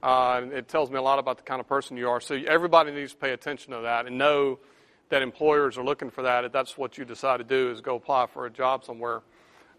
[0.00, 2.20] Uh, it tells me a lot about the kind of person you are.
[2.20, 4.60] So everybody needs to pay attention to that and know
[5.08, 6.44] that employers are looking for that.
[6.44, 9.22] If that's what you decide to do, is go apply for a job somewhere.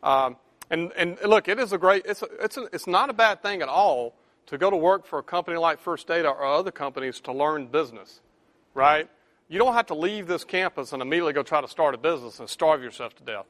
[0.03, 0.35] Um,
[0.69, 2.05] and and look, it is a great.
[2.05, 4.13] It's a, it's a, it's not a bad thing at all
[4.47, 7.67] to go to work for a company like First Data or other companies to learn
[7.67, 8.19] business,
[8.73, 9.09] right?
[9.49, 12.39] You don't have to leave this campus and immediately go try to start a business
[12.39, 13.45] and starve yourself to death.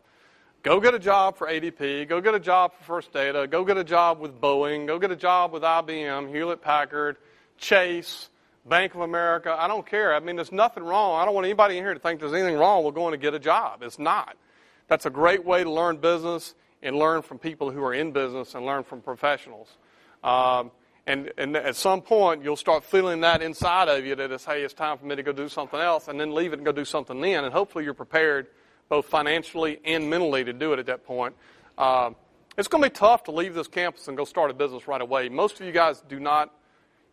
[0.64, 2.08] Go get a job for ADP.
[2.08, 3.48] Go get a job for First Data.
[3.48, 4.86] Go get a job with Boeing.
[4.86, 7.18] Go get a job with IBM, Hewlett Packard,
[7.58, 8.30] Chase,
[8.66, 9.56] Bank of America.
[9.58, 10.14] I don't care.
[10.14, 11.20] I mean, there's nothing wrong.
[11.20, 13.34] I don't want anybody in here to think there's anything wrong with going to get
[13.34, 13.82] a job.
[13.82, 14.36] It's not.
[14.88, 18.56] That's a great way to learn business and learn from people who are in business
[18.56, 19.70] and learn from professionals.
[20.24, 20.72] Um,
[21.08, 24.62] and, and at some point, you'll start feeling that inside of you that it's, hey,
[24.62, 26.72] it's time for me to go do something else, and then leave it and go
[26.72, 27.44] do something then.
[27.44, 28.48] And hopefully, you're prepared
[28.90, 31.36] both financially and mentally to do it at that point.
[31.78, 32.16] Um,
[32.58, 35.02] it's going to be tough to leave this campus and go start a business right
[35.02, 35.30] away.
[35.30, 36.54] Most of you guys do not,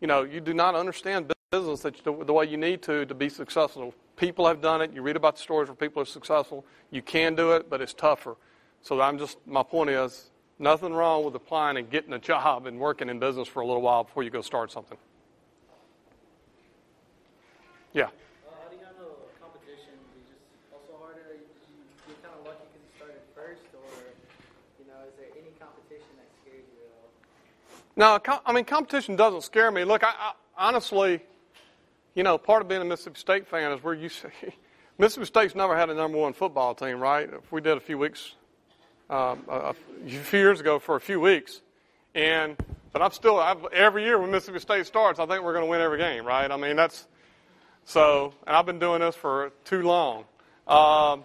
[0.01, 3.15] you know, you do not understand business that you, the way you need to to
[3.15, 3.95] be successful.
[4.17, 4.93] People have done it.
[4.93, 6.65] You read about the stories where people are successful.
[6.91, 8.37] You can do it, but it's tougher.
[8.83, 12.79] So I'm just my point is nothing wrong with applying and getting a job and
[12.79, 14.99] working in business for a little while before you go start something.
[17.93, 18.05] Yeah.
[18.05, 18.11] How
[18.71, 19.95] do you handle competition?
[20.15, 20.35] Do you
[20.75, 21.39] also harder?
[21.39, 21.47] You,
[22.09, 23.87] you're kind of lucky because you started first, or
[24.81, 26.91] you know, is there any competition that scares you?
[27.97, 29.85] No, I mean competition doesn't scare me.
[29.85, 31.23] Look, I, I, honestly,
[32.15, 34.29] you know, part of being a Mississippi State fan is where you see
[34.99, 37.29] Mississippi State's never had a number one football team, right?
[37.33, 38.35] If we did a few weeks,
[39.11, 41.61] um, a, few years ago for a few weeks,
[42.15, 42.57] and
[42.93, 45.71] but I'm still I've, every year when Mississippi State starts, I think we're going to
[45.71, 46.51] win every game, right?
[46.51, 47.07] I mean that's
[47.85, 50.25] so, and I've been doing this for too long.
[50.67, 51.25] Um,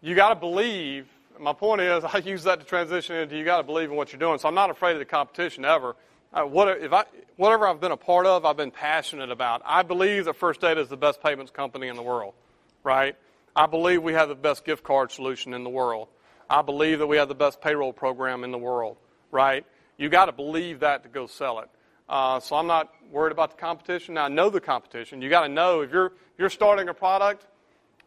[0.00, 1.06] you got to believe.
[1.38, 4.12] My point is, I use that to transition into you got to believe in what
[4.12, 4.38] you're doing.
[4.38, 5.96] So I'm not afraid of the competition ever.
[6.32, 7.04] Uh, what, if I,
[7.36, 9.62] whatever I've been a part of, I've been passionate about.
[9.64, 12.34] I believe that First Data is the best payments company in the world,
[12.82, 13.16] right?
[13.54, 16.08] I believe we have the best gift card solution in the world.
[16.48, 18.96] I believe that we have the best payroll program in the world,
[19.30, 19.64] right?
[19.96, 21.68] You got to believe that to go sell it.
[22.08, 24.14] Uh, so I'm not worried about the competition.
[24.14, 25.22] Now I know the competition.
[25.22, 27.46] You got to know if you're you're starting a product,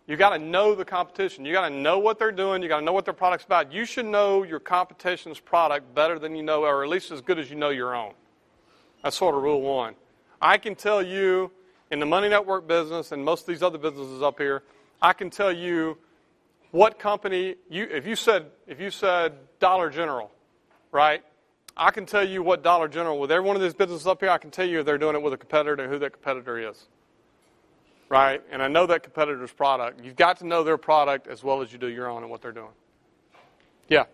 [0.05, 1.45] you got to know the competition.
[1.45, 2.61] You got to know what they're doing.
[2.61, 3.73] You got to know what their product's about.
[3.73, 7.39] You should know your competition's product better than you know, or at least as good
[7.39, 8.13] as you know your own.
[9.03, 9.95] That's sort of rule one.
[10.41, 11.51] I can tell you
[11.91, 14.63] in the money network business and most of these other businesses up here,
[15.01, 15.97] I can tell you
[16.71, 20.31] what company you if you said if you said Dollar General,
[20.91, 21.23] right?
[21.75, 24.29] I can tell you what Dollar General, with every one of these businesses up here,
[24.29, 26.57] I can tell you if they're doing it with a competitor and who that competitor
[26.69, 26.87] is.
[28.09, 28.41] Right?
[28.49, 30.03] And I know that competitor's product.
[30.03, 32.41] You've got to know their product as well as you do your own and what
[32.41, 32.71] they're doing.
[33.89, 34.05] Yeah.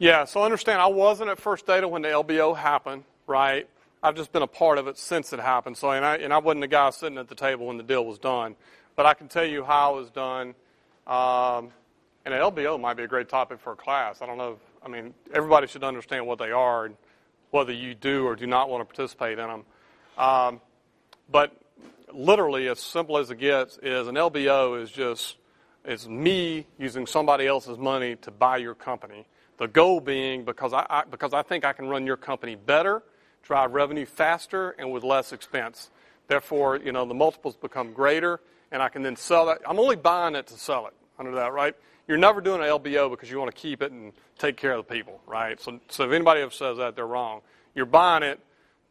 [0.00, 3.68] Yeah, so understand, I wasn't at First Data when the LBO happened, right?
[4.02, 5.76] I've just been a part of it since it happened.
[5.76, 8.06] So, and I, and I wasn't the guy sitting at the table when the deal
[8.06, 8.56] was done.
[8.96, 10.54] But I can tell you how it was done.
[11.06, 11.70] Um,
[12.24, 14.22] and an LBO might be a great topic for a class.
[14.22, 14.52] I don't know.
[14.52, 16.96] If, I mean, everybody should understand what they are and
[17.50, 19.64] whether you do or do not want to participate in them.
[20.16, 20.62] Um,
[21.30, 21.54] but
[22.10, 25.36] literally, as simple as it gets, is an LBO is just
[25.84, 29.26] it's me using somebody else's money to buy your company.
[29.60, 33.02] The goal being because I, I, because I think I can run your company better,
[33.42, 35.90] drive revenue faster, and with less expense.
[36.28, 38.40] Therefore, you know, the multiples become greater,
[38.72, 39.58] and I can then sell that.
[39.68, 41.74] I'm only buying it to sell it under that, right?
[42.08, 44.86] You're never doing an LBO because you want to keep it and take care of
[44.86, 45.60] the people, right?
[45.60, 47.42] So, so if anybody ever says that, they're wrong.
[47.74, 48.40] You're buying it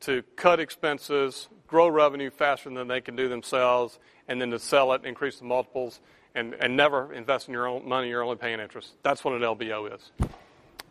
[0.01, 3.97] to cut expenses, grow revenue faster than they can do themselves,
[4.27, 5.99] and then to sell it, increase the multiples,
[6.35, 8.09] and, and never invest in your own money.
[8.09, 8.91] You're only paying interest.
[9.01, 10.11] That's what an LBO is.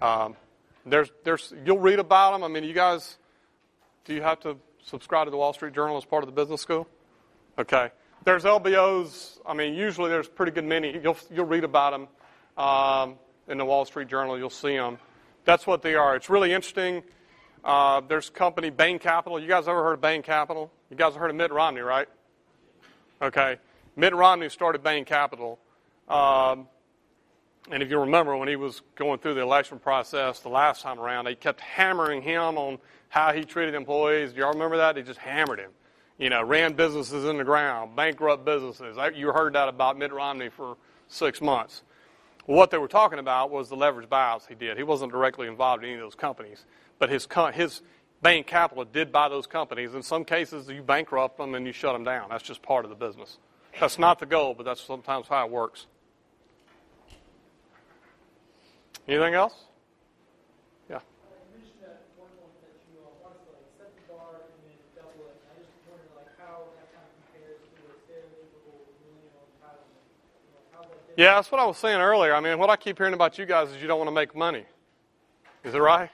[0.00, 0.36] Um,
[0.86, 2.44] there's, there's, you'll read about them.
[2.44, 3.18] I mean, you guys,
[4.04, 6.60] do you have to subscribe to the Wall Street Journal as part of the business
[6.60, 6.88] school?
[7.58, 7.90] Okay.
[8.24, 9.38] There's LBOs.
[9.46, 10.98] I mean, usually there's pretty good many.
[11.02, 12.08] You'll, you'll read about them
[12.64, 13.14] um,
[13.48, 14.38] in the Wall Street Journal.
[14.38, 14.98] You'll see them.
[15.44, 16.16] That's what they are.
[16.16, 17.02] It's really interesting.
[17.64, 19.40] Uh, there's company Bain Capital.
[19.40, 20.70] You guys ever heard of Bain Capital?
[20.90, 22.08] You guys have heard of Mitt Romney, right?
[23.20, 23.56] Okay.
[23.96, 25.58] Mitt Romney started Bain Capital.
[26.08, 26.18] Um,
[27.70, 30.98] And if you remember, when he was going through the election process the last time
[30.98, 32.78] around, they kept hammering him on
[33.10, 34.32] how he treated employees.
[34.32, 34.94] Do y'all remember that?
[34.94, 35.70] They just hammered him.
[36.18, 38.96] You know, ran businesses in the ground, bankrupt businesses.
[39.14, 40.76] You heard that about Mitt Romney for
[41.08, 41.82] six months.
[42.46, 44.78] What they were talking about was the leverage buyouts he did.
[44.78, 46.64] He wasn't directly involved in any of those companies,
[46.98, 47.82] but his his
[48.22, 49.94] Bain Capital did buy those companies.
[49.94, 52.30] In some cases, you bankrupt them and you shut them down.
[52.30, 53.38] That's just part of the business.
[53.78, 55.86] That's not the goal, but that's sometimes how it works.
[59.08, 59.54] Anything else?
[60.90, 61.00] Yeah.
[61.56, 64.76] Mentioned at one point that you uh, wanted to like set the bar and then
[64.92, 65.40] double it.
[65.48, 70.04] I just wondered like how that kind of compares to a stereotypical millennial entitlement.
[70.44, 71.16] You know, how that different.
[71.16, 72.36] Yeah, that's what I was saying earlier.
[72.36, 74.36] I mean, what I keep hearing about you guys is you don't want to make
[74.36, 74.66] money.
[75.64, 76.10] Is it right?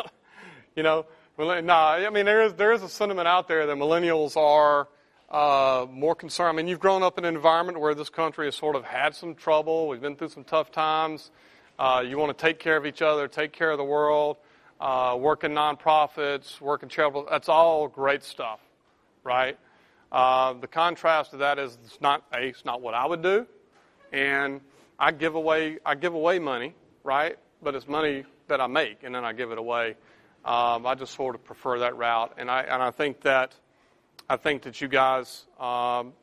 [0.75, 1.05] you know,
[1.37, 1.73] no.
[1.73, 4.87] I mean, there is there is a sentiment out there that millennials are
[5.29, 6.49] uh, more concerned.
[6.49, 9.15] I mean, you've grown up in an environment where this country has sort of had
[9.15, 9.87] some trouble.
[9.87, 11.31] We've been through some tough times.
[11.77, 14.37] Uh, you want to take care of each other, take care of the world,
[14.81, 17.27] uh, work in nonprofits, work in charitable.
[17.29, 18.59] That's all great stuff,
[19.23, 19.57] right?
[20.11, 23.45] Uh, the contrast to that is it's not a, it's not what I would do,
[24.11, 24.61] and
[24.97, 26.73] I give away I give away money,
[27.03, 27.37] right?
[27.61, 29.95] But it's money that I make, and then I give it away.
[30.43, 33.53] Um, I just sort of prefer that route, and I and I think that
[34.29, 36.13] I think that you guys um,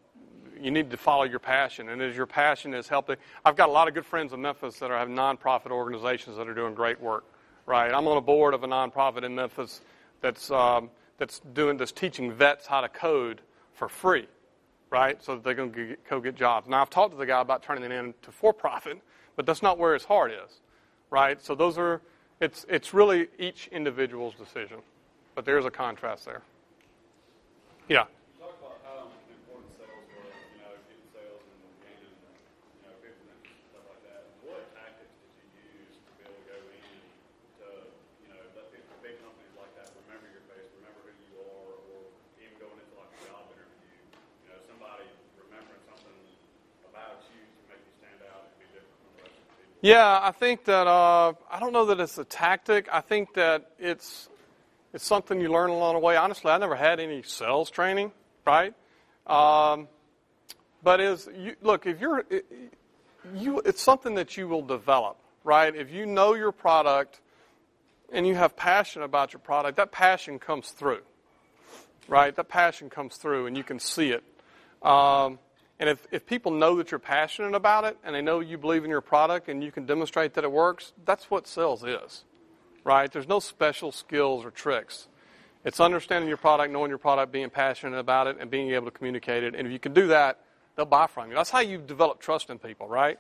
[0.61, 3.17] you need to follow your passion, and as your passion is helping.
[3.45, 6.49] I've got a lot of good friends in Memphis that are, have nonprofit organizations that
[6.49, 7.25] are doing great work.
[7.67, 9.81] Right, I'm on a board of a nonprofit in Memphis
[10.21, 10.89] that's um,
[11.19, 13.41] that's doing that's teaching vets how to code
[13.75, 14.29] for free,
[14.89, 15.23] right?
[15.23, 16.69] So that they can go get jobs.
[16.69, 19.01] Now I've talked to the guy about turning it into for profit,
[19.35, 20.61] but that's not where his heart is,
[21.11, 21.43] right?
[21.43, 22.01] So those are
[22.41, 24.79] it's it's really each individual's decision,
[25.35, 26.43] but there's a contrast there.
[27.89, 28.05] Yeah.
[49.83, 52.89] Yeah, I think that uh, I don't know that it's a tactic.
[52.93, 54.29] I think that it's
[54.97, 56.17] it's something you learn along the way.
[56.17, 58.13] Honestly, I never had any sales training,
[58.47, 58.73] right?
[59.27, 59.89] Um,
[60.83, 62.47] but is you, look if you're it-
[63.35, 65.75] you, it's something that you will develop, right?
[65.77, 67.21] If you know your product
[68.11, 71.03] and you have passion about your product, that passion comes through,
[72.09, 72.35] right?
[72.35, 74.25] That passion comes through, and you can see it.
[74.81, 75.41] Um,
[75.79, 78.85] and if, if people know that you're passionate about it and they know you believe
[78.85, 82.25] in your product and you can demonstrate that it works, that's what sales is,
[82.87, 83.13] right?
[83.13, 85.09] There's no special skills or tricks.
[85.65, 88.93] It's understanding your product, knowing your product, being passionate about it, and being able to
[88.93, 89.57] communicate it.
[89.57, 90.39] And if you can do that,
[90.77, 91.35] they'll buy from you.
[91.35, 93.19] That's how you develop trust in people, right?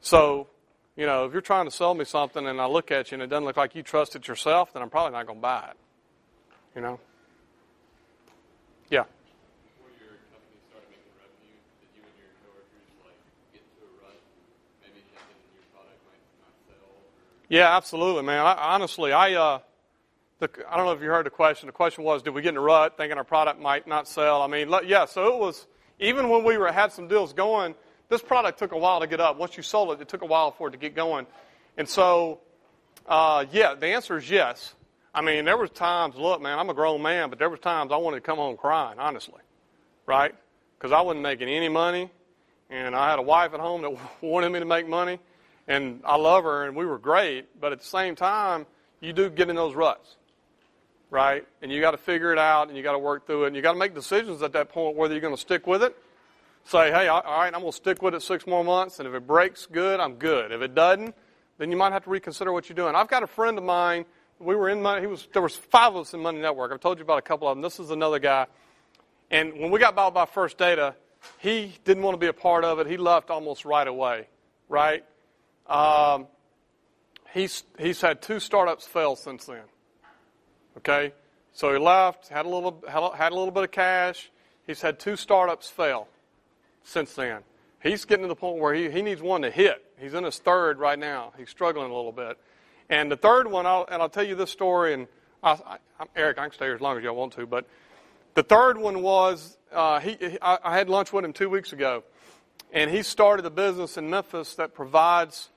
[0.00, 0.48] So,
[0.96, 3.22] you know, if you're trying to sell me something and I look at you and
[3.22, 5.70] it doesn't look like you trust it yourself, then I'm probably not going to buy
[5.70, 5.76] it.
[6.74, 6.98] You know?
[8.90, 9.04] Yeah.
[9.62, 13.22] Before your company started making revenue, did you and your coworkers like
[13.54, 14.18] get into a rut,
[14.82, 16.90] maybe thinking your product might not sell?
[16.90, 17.06] Or
[17.48, 18.44] Yeah, absolutely, man.
[18.44, 19.58] I, honestly, I uh,
[20.40, 21.66] the, I don't know if you heard the question.
[21.66, 24.42] The question was, did we get in a rut thinking our product might not sell?
[24.42, 25.06] I mean, yeah.
[25.06, 25.66] So it was
[26.00, 27.74] even when we were had some deals going.
[28.08, 29.36] This product took a while to get up.
[29.36, 31.26] Once you sold it, it took a while for it to get going.
[31.76, 32.38] And so,
[33.06, 34.74] uh, yeah, the answer is yes.
[35.12, 36.16] I mean, there was times.
[36.16, 38.56] Look, man, I'm a grown man, but there was times I wanted to come home
[38.56, 39.40] crying, honestly,
[40.04, 40.34] right?
[40.78, 42.10] Because I wasn't making any money,
[42.70, 45.18] and I had a wife at home that wanted me to make money,
[45.68, 47.60] and I love her, and we were great.
[47.60, 48.66] But at the same time,
[49.00, 50.16] you do get in those ruts,
[51.10, 51.46] right?
[51.62, 53.56] And you got to figure it out, and you got to work through it, and
[53.56, 55.96] you got to make decisions at that point whether you're going to stick with it.
[56.64, 59.14] Say, hey, all right, I'm going to stick with it six more months, and if
[59.14, 60.50] it breaks, good, I'm good.
[60.50, 61.14] If it doesn't,
[61.58, 62.94] then you might have to reconsider what you're doing.
[62.94, 64.04] I've got a friend of mine.
[64.38, 65.00] We were in Money.
[65.00, 66.72] He was there was five of us in Money Network.
[66.72, 67.62] I've told you about a couple of them.
[67.62, 68.46] This is another guy.
[69.30, 70.94] And when we got bought by First Data,
[71.38, 72.86] he didn't want to be a part of it.
[72.86, 74.28] He left almost right away.
[74.68, 75.04] Right?
[75.68, 76.26] Um,
[77.32, 79.64] he's he's had two startups fail since then.
[80.78, 81.12] Okay,
[81.52, 84.30] so he left, had a little had a little bit of cash.
[84.66, 86.08] He's had two startups fail
[86.82, 87.42] since then.
[87.82, 89.84] He's getting to the point where he, he needs one to hit.
[89.98, 91.32] He's in his third right now.
[91.38, 92.36] He's struggling a little bit.
[92.88, 95.06] And the third one, I'll, and I'll tell you this story, and
[95.42, 97.66] I, I, Eric, I can stay here as long as y'all want to, but
[98.34, 101.72] the third one was uh, he, he, I, I had lunch with him two weeks
[101.72, 102.04] ago,
[102.72, 105.50] and he started a business in Memphis that provides,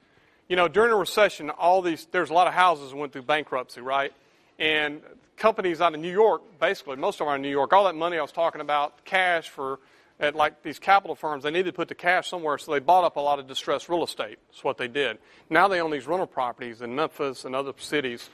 [0.49, 3.81] you know, during a recession, all these, there's a lot of houses went through bankruptcy,
[3.81, 4.11] right?
[4.57, 5.01] And
[5.37, 7.95] companies out of New York, basically, most of them are in New York, all that
[7.95, 9.79] money I was talking about, cash for
[10.19, 13.05] at like these capital firms, they needed to put the cash somewhere, so they bought
[13.05, 14.37] up a lot of distressed real estate.
[14.49, 15.17] That's what they did.
[15.49, 18.29] Now they own these rental properties in Memphis and other cities,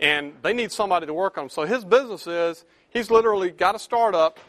[0.00, 1.50] and they need somebody to work on them.
[1.50, 4.40] So his business is he's literally got a startup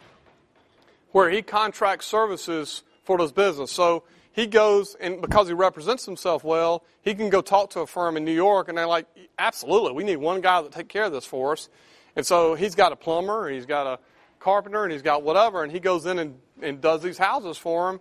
[1.12, 3.72] where he contracts services for those business.
[3.72, 7.88] So he goes and because he represents himself well, he can go talk to a
[7.88, 9.08] firm in New York, and they're like,
[9.38, 11.70] absolutely, we need one guy to take care of this for us.
[12.16, 14.00] And so he's got a plumber, he's got a
[14.40, 17.90] carpenter, and he's got whatever, and he goes in and, and does these houses for
[17.90, 18.00] him.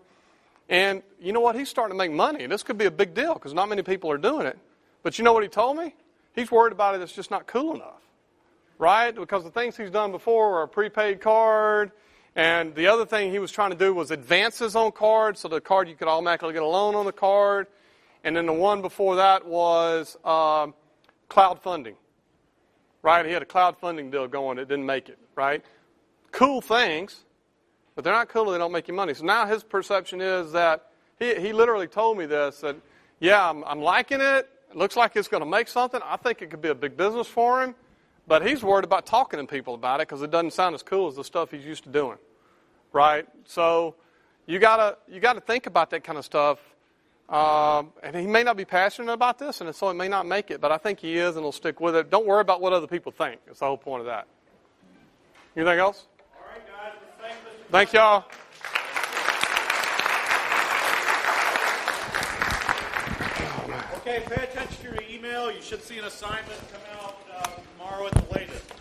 [0.69, 1.57] And you know what?
[1.57, 2.45] He's starting to make money.
[2.45, 4.59] And this could be a big deal because not many people are doing it.
[5.03, 5.95] But you know what he told me?
[6.35, 7.01] He's worried about it.
[7.01, 8.03] It's just not cool enough,
[8.79, 9.15] right?
[9.15, 11.91] Because the things he's done before were a prepaid card.
[12.37, 15.41] And the other thing he was trying to do was advances on cards.
[15.41, 17.67] So the card, you could automatically get a loan on the card.
[18.25, 20.75] And then the one before that was um,
[21.29, 21.95] cloud funding,
[23.03, 23.25] right?
[23.25, 24.59] He had a cloud funding deal going.
[24.59, 25.65] It didn't make it, right?
[26.33, 27.25] Cool things,
[27.95, 29.15] but they're not cool they don't make you money.
[29.15, 32.77] So now his perception is that he, he literally told me this that,
[33.21, 34.49] yeah, I'm, I'm liking it.
[34.71, 36.01] It looks like it's going to make something.
[36.05, 37.75] I think it could be a big business for him,
[38.29, 41.09] but he's worried about talking to people about it because it doesn't sound as cool
[41.09, 42.19] as the stuff he's used to doing,
[42.93, 43.27] right?
[43.47, 43.95] So
[44.47, 46.59] you gotta you gotta think about that kind of stuff.
[47.29, 50.51] Um, and he may not be passionate about this, and so he may not make
[50.51, 52.09] it, but I think he is, and he'll stick with it.
[52.09, 53.41] Don't worry about what other people think.
[53.45, 54.27] That's the whole point of that.
[55.55, 56.07] Anything else?
[56.35, 57.33] All right, guys,
[57.71, 58.25] thank Thank y'all.
[63.99, 65.53] Okay, pay attention to your email.
[65.53, 67.19] You should see an assignment come out
[67.79, 68.78] tomorrow at the latest.